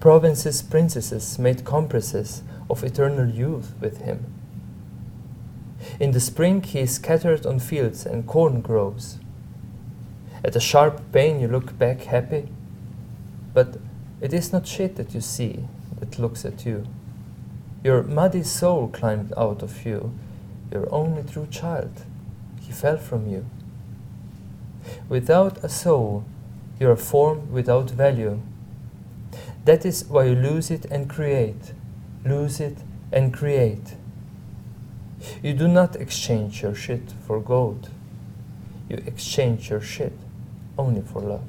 Provinces' 0.00 0.62
princesses 0.62 1.38
made 1.38 1.64
compresses 1.64 2.42
of 2.70 2.82
eternal 2.82 3.28
youth 3.28 3.74
with 3.80 3.98
him 3.98 4.35
in 5.98 6.12
the 6.12 6.20
spring, 6.20 6.62
he 6.62 6.80
is 6.80 6.94
scattered 6.94 7.46
on 7.46 7.58
fields 7.58 8.04
and 8.04 8.26
corn 8.26 8.60
grows. 8.60 9.18
At 10.44 10.54
a 10.54 10.60
sharp 10.60 11.00
pain, 11.12 11.40
you 11.40 11.48
look 11.48 11.78
back 11.78 12.02
happy, 12.02 12.48
but 13.54 13.78
it 14.20 14.32
is 14.32 14.52
not 14.52 14.66
shit 14.66 14.96
that 14.96 15.14
you 15.14 15.20
see 15.20 15.64
that 15.98 16.18
looks 16.18 16.44
at 16.44 16.66
you. 16.66 16.86
Your 17.82 18.02
muddy 18.02 18.42
soul 18.42 18.88
climbed 18.88 19.32
out 19.36 19.62
of 19.62 19.86
you, 19.86 20.12
your 20.70 20.92
only 20.92 21.22
true 21.22 21.46
child. 21.50 22.02
He 22.60 22.72
fell 22.72 22.98
from 22.98 23.28
you. 23.28 23.46
Without 25.08 25.64
a 25.64 25.68
soul, 25.68 26.24
you 26.78 26.90
are 26.90 26.96
form 26.96 27.50
without 27.50 27.90
value. 27.90 28.40
That 29.64 29.86
is 29.86 30.04
why 30.04 30.24
you 30.24 30.34
lose 30.34 30.70
it 30.70 30.84
and 30.86 31.08
create, 31.08 31.72
lose 32.24 32.60
it 32.60 32.78
and 33.10 33.32
create. 33.32 33.94
You 35.42 35.54
do 35.54 35.68
not 35.68 35.96
exchange 35.96 36.62
your 36.62 36.74
shit 36.74 37.12
for 37.26 37.40
gold. 37.40 37.90
You 38.88 39.02
exchange 39.06 39.70
your 39.70 39.80
shit 39.80 40.12
only 40.78 41.02
for 41.02 41.20
love. 41.20 41.42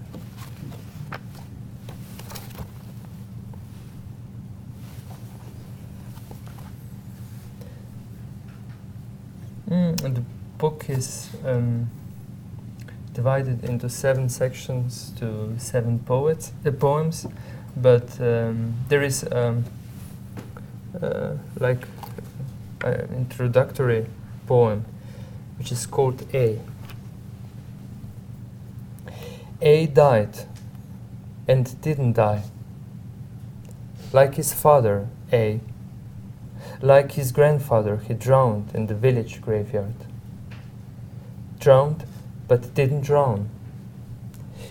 Mm, 9.69 10.03
and 10.03 10.15
the 10.15 10.23
book 10.57 10.85
is 10.89 11.29
um, 11.45 11.89
divided 13.13 13.63
into 13.63 13.89
seven 13.89 14.29
sections 14.29 15.11
to 15.19 15.53
seven 15.57 15.99
poets, 15.99 16.53
uh, 16.65 16.71
poems, 16.71 17.27
but 17.75 18.19
um, 18.21 18.73
there 18.87 19.03
is 19.03 19.25
um, 19.31 19.65
uh, 21.01 21.33
like 21.59 21.85
Uh, 22.83 23.07
introductory 23.15 24.05
poem 24.45 24.85
which 25.57 25.71
is 25.71 25.85
called 25.85 26.25
A. 26.33 26.59
A 29.61 29.87
died 29.87 30.45
and 31.47 31.79
didn't 31.81 32.13
die. 32.13 32.43
Like 34.13 34.35
his 34.35 34.53
father, 34.53 35.07
A. 35.33 35.59
Like 36.81 37.13
his 37.13 37.31
grandfather, 37.31 37.97
he 37.97 38.13
drowned 38.13 38.71
in 38.73 38.87
the 38.87 38.95
village 38.95 39.41
graveyard. 39.41 39.95
Drowned, 41.59 42.05
but 42.47 42.73
didn't 42.75 43.01
drown. 43.01 43.49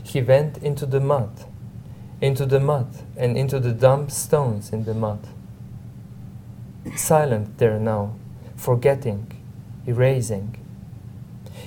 He 0.03 0.23
went 0.23 0.59
into 0.59 0.87
the 0.87 1.01
mud, 1.01 1.45
into 2.21 2.47
the 2.47 2.61
mud, 2.61 2.87
and 3.17 3.37
into 3.37 3.59
the 3.59 3.73
dumb 3.73 4.09
stones 4.09 4.73
in 4.73 4.85
the 4.85 4.95
mud. 4.95 5.27
Silent 6.95 7.59
there 7.59 7.79
now, 7.79 8.15
forgetting, 8.57 9.27
erasing. 9.87 10.57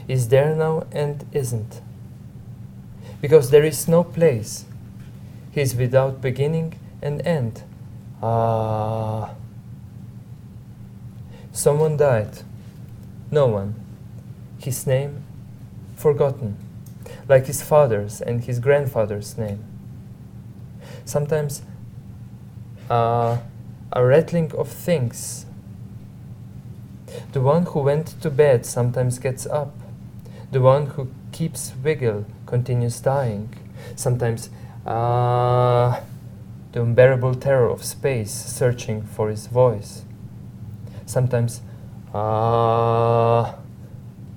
Is 0.08 0.30
there 0.30 0.56
now 0.56 0.86
and 0.92 1.26
isn't. 1.34 1.82
Because 3.22 3.52
there 3.52 3.64
is 3.64 3.88
no 3.88 4.04
place. 4.04 4.66
He 5.52 5.62
is 5.62 5.76
without 5.76 6.22
beginning 6.22 6.80
and 7.02 7.22
end. 7.26 7.64
Ah. 8.24 9.34
Someone 11.52 11.98
died. 11.98 12.44
No 13.32 13.48
one. 13.48 13.76
His 14.60 14.88
name 14.88 15.24
forgotten, 16.00 16.56
like 17.28 17.46
his 17.46 17.62
father's 17.62 18.22
and 18.22 18.44
his 18.46 18.60
grandfather's 18.60 19.38
name. 19.38 19.64
Sometimes 21.04 21.62
uh, 22.90 23.38
a 23.92 24.06
rattling 24.06 24.52
of 24.56 24.70
things. 24.70 25.46
The 27.32 27.42
one 27.42 27.66
who 27.66 27.80
went 27.80 28.22
to 28.22 28.30
bed 28.30 28.66
sometimes 28.66 29.20
gets 29.20 29.46
up. 29.46 29.74
The 30.52 30.62
one 30.62 30.88
who 30.88 31.12
keeps 31.32 31.74
wiggle 31.84 32.26
continues 32.46 33.00
dying. 33.00 33.54
Sometimes 33.96 34.50
uh, 34.86 36.02
the 36.72 36.82
unbearable 36.82 37.36
terror 37.36 37.70
of 37.70 37.84
space 37.84 38.32
searching 38.32 39.04
for 39.04 39.30
his 39.30 39.48
voice 39.48 40.04
sometimes 41.10 41.62
ah, 42.14 43.56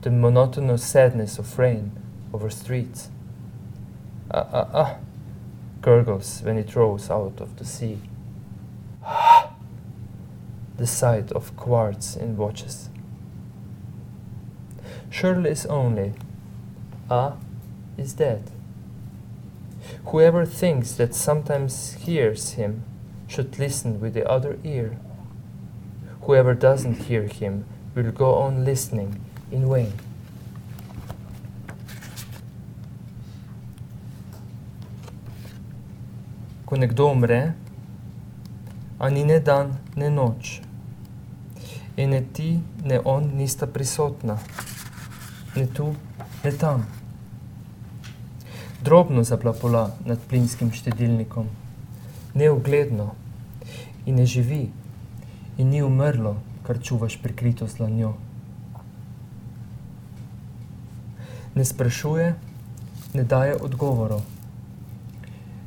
the 0.00 0.10
monotonous 0.10 0.82
sadness 0.82 1.38
of 1.38 1.58
rain 1.58 1.92
over 2.32 2.48
streets. 2.48 3.10
Ah, 4.30 4.46
ah, 4.52 4.68
ah, 4.72 4.96
gurgles 5.82 6.40
when 6.42 6.56
it 6.56 6.74
rolls 6.74 7.10
out 7.10 7.40
of 7.40 7.56
the 7.58 7.64
sea. 7.64 7.98
The 10.76 10.87
sight 10.87 11.30
of 11.32 11.56
quartz 11.56 12.16
in 12.16 12.37
watches. 12.37 12.88
Shirley 15.11 15.50
is 15.50 15.66
only, 15.66 16.14
ah, 17.11 17.37
is 17.98 18.14
dead. 18.14 18.50
Whoever 20.06 20.46
thinks 20.46 20.92
that 20.92 21.14
sometimes 21.14 21.94
hears 21.94 22.52
him 22.52 22.85
should 23.28 23.58
listen 23.58 24.00
with 24.00 24.14
the 24.14 24.28
other 24.28 24.58
ear. 24.64 24.98
Whoever 26.22 26.54
doesn't 26.54 27.04
hear 27.04 27.26
him 27.26 27.64
will 27.94 28.11
go 28.11 28.35
on 28.35 28.64
listening 28.64 29.20
in 29.50 29.68
vain. 29.68 29.92
Ko 36.66 36.76
nekdo 36.76 37.11
umre, 37.12 37.54
a 39.02 39.10
ni 39.10 39.24
ne 39.24 39.40
dan, 39.40 39.72
ne 39.96 40.10
noč, 40.10 40.60
in 41.96 42.10
ne 42.14 42.20
ti, 42.32 42.60
ne 42.84 43.00
on 43.04 43.32
nista 43.34 43.66
prisotna, 43.66 44.36
ne 45.56 45.66
tu, 45.66 45.88
ne 46.44 46.52
tam. 46.52 46.86
Drobno 48.82 49.24
zaplapola 49.26 49.90
nad 50.06 50.22
plinskim 50.28 50.70
štedilnikom, 50.70 51.50
neugledno 52.34 53.10
in 54.06 54.22
ne 54.22 54.26
živi 54.26 54.70
in 55.58 55.74
ni 55.74 55.82
umrlo, 55.82 56.36
kar 56.62 56.78
čuvaš 56.78 57.18
prikrito 57.22 57.66
slanjo. 57.68 58.14
Ne 61.54 61.64
sprašuje, 61.64 62.34
ne 63.14 63.24
daje 63.24 63.58
odgovorov. 63.58 64.22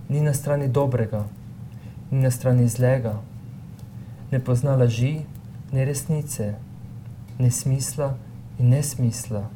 Ni 0.10 0.24
na 0.24 0.34
strani 0.34 0.72
dobrega, 0.72 1.26
ni 2.12 2.22
na 2.22 2.32
strani 2.32 2.68
zlega, 2.68 3.22
ne 4.32 4.40
pozna 4.40 4.76
laži, 4.76 5.22
ne 5.72 5.86
resnice, 5.86 6.54
ne 7.40 7.52
smisla 7.52 8.18
in 8.60 8.70
ne 8.70 8.84
smisla. 8.84 9.50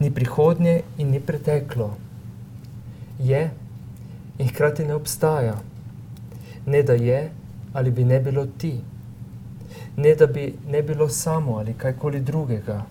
Ni 0.00 0.10
prihodnje 0.14 0.82
in 0.98 1.10
ni 1.10 1.20
preteklo. 1.20 1.96
Je 3.18 3.50
in 4.38 4.48
hkrati 4.48 4.84
ne 4.84 4.94
obstaja. 4.94 5.56
Ne 6.66 6.82
da 6.82 6.92
je, 6.92 7.30
ali 7.72 7.90
bi 7.90 8.04
ne 8.04 8.20
bilo 8.20 8.46
ti. 8.46 8.80
Ne 9.96 10.14
da 10.14 10.26
bi 10.26 10.54
ne 10.68 10.82
bilo 10.82 11.08
samo 11.08 11.56
ali 11.58 11.74
kajkoli 11.74 12.20
drugega, 12.20 12.82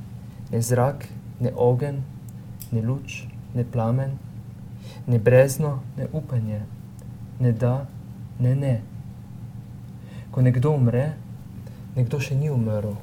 ne 0.51 0.61
zrak, 0.61 1.07
ne 1.39 1.51
ogen, 1.55 2.01
ne 2.71 2.82
luč, 2.82 3.23
ne 3.55 3.63
plamen, 3.71 4.11
ne 5.07 5.19
brezno, 5.19 5.80
ne 5.97 6.07
upanje, 6.13 6.61
ne 7.39 7.51
da, 7.51 7.85
ne 8.39 8.55
ne. 8.55 8.81
Ko 10.31 10.41
nekdo 10.41 10.71
umre, 10.77 11.11
nekdo 11.95 12.19
še 12.19 12.35
ni 12.35 12.49
umrl. 12.49 12.95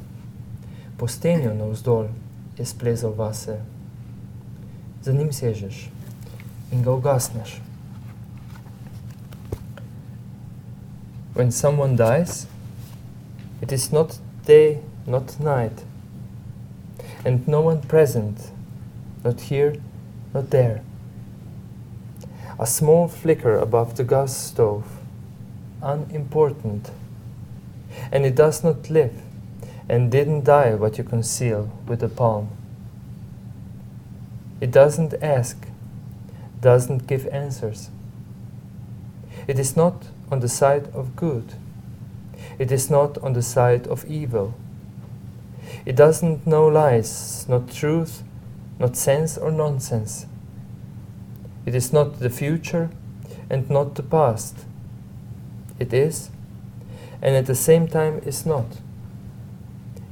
Po 0.98 1.10
stenju 1.10 1.54
navzdol 1.54 2.08
je 2.58 2.66
splezal 2.66 3.14
vase. 3.18 3.60
Za 5.02 5.12
njim 5.12 5.32
sežeš 5.32 5.88
in 6.72 6.82
ga 6.82 6.94
ugasneš. 6.94 7.60
when 11.34 11.50
someone 11.50 11.96
dies, 11.96 12.46
it 13.60 13.72
is 13.72 13.92
not 13.92 14.18
day, 14.46 14.80
not 15.06 15.38
night, 15.40 15.82
and 17.24 17.46
no 17.48 17.60
one 17.60 17.80
present, 17.82 18.52
not 19.24 19.40
here, 19.40 19.74
not 20.32 20.50
there. 20.50 20.80
A 22.58 22.66
small 22.66 23.08
flicker 23.08 23.58
above 23.58 23.96
the 23.96 24.04
gas 24.04 24.36
stove, 24.36 24.86
unimportant, 25.82 26.90
and 28.12 28.24
it 28.24 28.34
does 28.34 28.62
not 28.62 28.90
live 28.90 29.22
and 29.88 30.10
didn't 30.10 30.44
die 30.44 30.74
what 30.74 30.96
you 30.98 31.04
conceal 31.04 31.70
with 31.86 32.02
a 32.02 32.08
palm. 32.08 32.48
It 34.60 34.70
doesn't 34.70 35.14
ask, 35.20 35.66
doesn't 36.60 37.06
give 37.06 37.26
answers. 37.28 37.90
It 39.46 39.58
is 39.58 39.76
not 39.76 40.06
on 40.30 40.40
the 40.40 40.48
side 40.48 40.88
of 40.94 41.16
good. 41.16 41.54
It 42.58 42.70
is 42.70 42.88
not 42.88 43.18
on 43.18 43.32
the 43.32 43.42
side 43.42 43.86
of 43.88 44.04
evil. 44.06 44.54
It 45.84 45.96
doesn't 45.96 46.46
know 46.46 46.66
lies, 46.66 47.46
not 47.48 47.70
truth, 47.70 48.22
not 48.78 48.96
sense 48.96 49.36
or 49.36 49.50
nonsense. 49.50 50.26
It 51.66 51.74
is 51.74 51.92
not 51.92 52.18
the 52.18 52.30
future 52.30 52.90
and 53.48 53.68
not 53.70 53.94
the 53.94 54.02
past. 54.02 54.64
It 55.78 55.92
is, 55.92 56.30
and 57.22 57.34
at 57.34 57.46
the 57.46 57.54
same 57.54 57.88
time 57.88 58.20
is 58.24 58.46
not. 58.46 58.66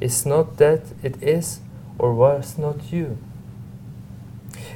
It's 0.00 0.26
not 0.26 0.56
that 0.56 0.80
it 1.02 1.22
is 1.22 1.60
or 1.98 2.14
was 2.14 2.58
not 2.58 2.92
you. 2.92 3.18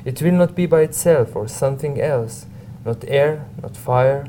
It 0.05 0.23
will 0.23 0.33
not 0.35 0.55
be 0.55 0.67
by 0.67 0.83
itself 0.83 1.35
or 1.35 1.49
something 1.49 2.01
else, 2.01 2.47
not 2.85 3.05
air, 3.09 3.47
not 3.61 3.77
fire, 3.77 4.29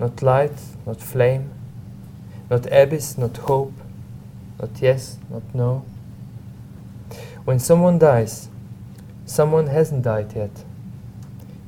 not 0.00 0.22
light, 0.22 0.58
not 0.86 1.00
flame, 1.00 1.50
not 2.48 2.66
abyss, 2.72 3.18
not 3.18 3.36
hope, 3.36 3.74
not 4.58 4.70
yes, 4.80 5.18
not 5.30 5.42
no. 5.54 5.84
When 7.44 7.58
someone 7.58 7.98
dies, 7.98 8.48
someone 9.26 9.66
hasn't 9.66 10.02
died 10.02 10.32
yet. 10.34 10.64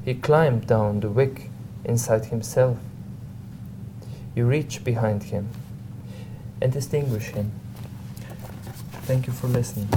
He 0.07 0.15
climbed 0.15 0.69
down 0.69 1.01
the 1.01 1.09
wick 1.09 1.51
inside 1.85 2.27
himself. 2.27 2.79
You 4.37 4.47
reach 4.47 4.85
behind 4.85 5.25
him 5.25 5.49
and 6.63 6.73
distinguish 6.73 7.31
him. 7.31 7.51
Thank 9.03 9.27
you 9.27 9.33
for 9.33 9.49
listening. 9.49 9.89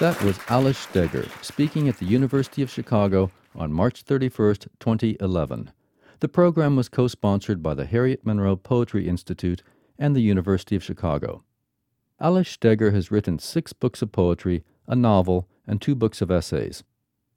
That 0.00 0.20
was 0.24 0.38
Aleš 0.48 0.74
Steger 0.74 1.28
speaking 1.40 1.88
at 1.88 1.98
the 1.98 2.06
University 2.06 2.62
of 2.62 2.70
Chicago 2.70 3.30
on 3.54 3.72
March 3.72 4.04
31st, 4.04 4.66
2011. 4.80 5.70
The 6.18 6.28
program 6.28 6.74
was 6.74 6.88
co 6.88 7.06
sponsored 7.06 7.62
by 7.62 7.74
the 7.74 7.86
Harriet 7.86 8.26
Monroe 8.26 8.56
Poetry 8.56 9.06
Institute 9.06 9.62
and 10.00 10.16
the 10.16 10.20
University 10.20 10.74
of 10.74 10.82
Chicago. 10.82 11.44
Aleš 12.20 12.48
Steger 12.48 12.90
has 12.90 13.12
written 13.12 13.38
six 13.38 13.72
books 13.72 14.02
of 14.02 14.10
poetry, 14.10 14.64
a 14.88 14.96
novel, 14.96 15.48
and 15.66 15.80
two 15.80 15.94
books 15.94 16.20
of 16.20 16.30
essays. 16.30 16.82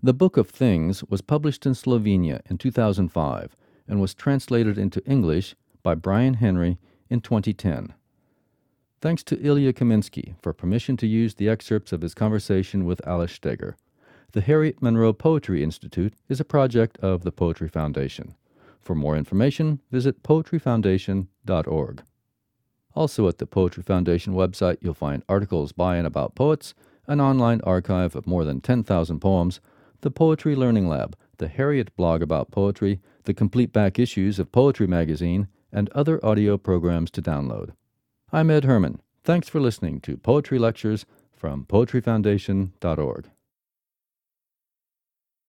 The 0.01 0.13
Book 0.13 0.37
of 0.37 0.49
Things 0.49 1.03
was 1.03 1.21
published 1.21 1.65
in 1.65 1.73
Slovenia 1.73 2.41
in 2.49 2.57
2005 2.57 3.55
and 3.87 4.01
was 4.01 4.13
translated 4.13 4.77
into 4.77 5.03
English 5.05 5.55
by 5.83 5.95
Brian 5.95 6.35
Henry 6.35 6.77
in 7.09 7.21
2010. 7.21 7.93
Thanks 9.01 9.23
to 9.23 9.39
Ilya 9.39 9.73
Kaminsky 9.73 10.35
for 10.41 10.53
permission 10.53 10.97
to 10.97 11.07
use 11.07 11.35
the 11.35 11.49
excerpts 11.49 11.91
of 11.91 12.01
his 12.01 12.13
conversation 12.13 12.85
with 12.85 13.01
Aleš 13.05 13.31
Steger. 13.31 13.77
The 14.31 14.41
Harriet 14.41 14.81
Monroe 14.81 15.13
Poetry 15.13 15.63
Institute 15.63 16.13
is 16.27 16.39
a 16.39 16.45
project 16.45 16.97
of 16.99 17.23
the 17.23 17.31
Poetry 17.31 17.69
Foundation. 17.69 18.35
For 18.81 18.95
more 18.95 19.15
information, 19.15 19.81
visit 19.91 20.23
poetryfoundation.org. 20.23 22.03
Also, 22.93 23.27
at 23.27 23.37
the 23.37 23.45
Poetry 23.45 23.83
Foundation 23.83 24.33
website, 24.33 24.77
you'll 24.81 24.93
find 24.93 25.23
articles 25.27 25.71
by 25.71 25.97
and 25.97 26.07
about 26.07 26.35
poets, 26.35 26.73
an 27.07 27.21
online 27.21 27.61
archive 27.61 28.15
of 28.15 28.27
more 28.27 28.43
than 28.43 28.61
10,000 28.61 29.19
poems, 29.19 29.59
the 30.01 30.11
Poetry 30.11 30.55
Learning 30.55 30.87
Lab, 30.87 31.15
the 31.37 31.47
Harriet 31.47 31.95
blog 31.95 32.21
about 32.21 32.51
poetry, 32.51 32.99
the 33.23 33.33
complete 33.33 33.73
back 33.73 33.99
issues 33.99 34.39
of 34.39 34.51
Poetry 34.51 34.87
Magazine, 34.87 35.47
and 35.71 35.89
other 35.89 36.23
audio 36.25 36.57
programs 36.57 37.11
to 37.11 37.21
download. 37.21 37.71
I'm 38.31 38.49
Ed 38.49 38.63
Herman. 38.63 39.01
Thanks 39.23 39.49
for 39.49 39.59
listening 39.59 39.99
to 40.01 40.17
Poetry 40.17 40.59
Lectures 40.59 41.05
from 41.33 41.65
poetryfoundation.org. 41.65 43.29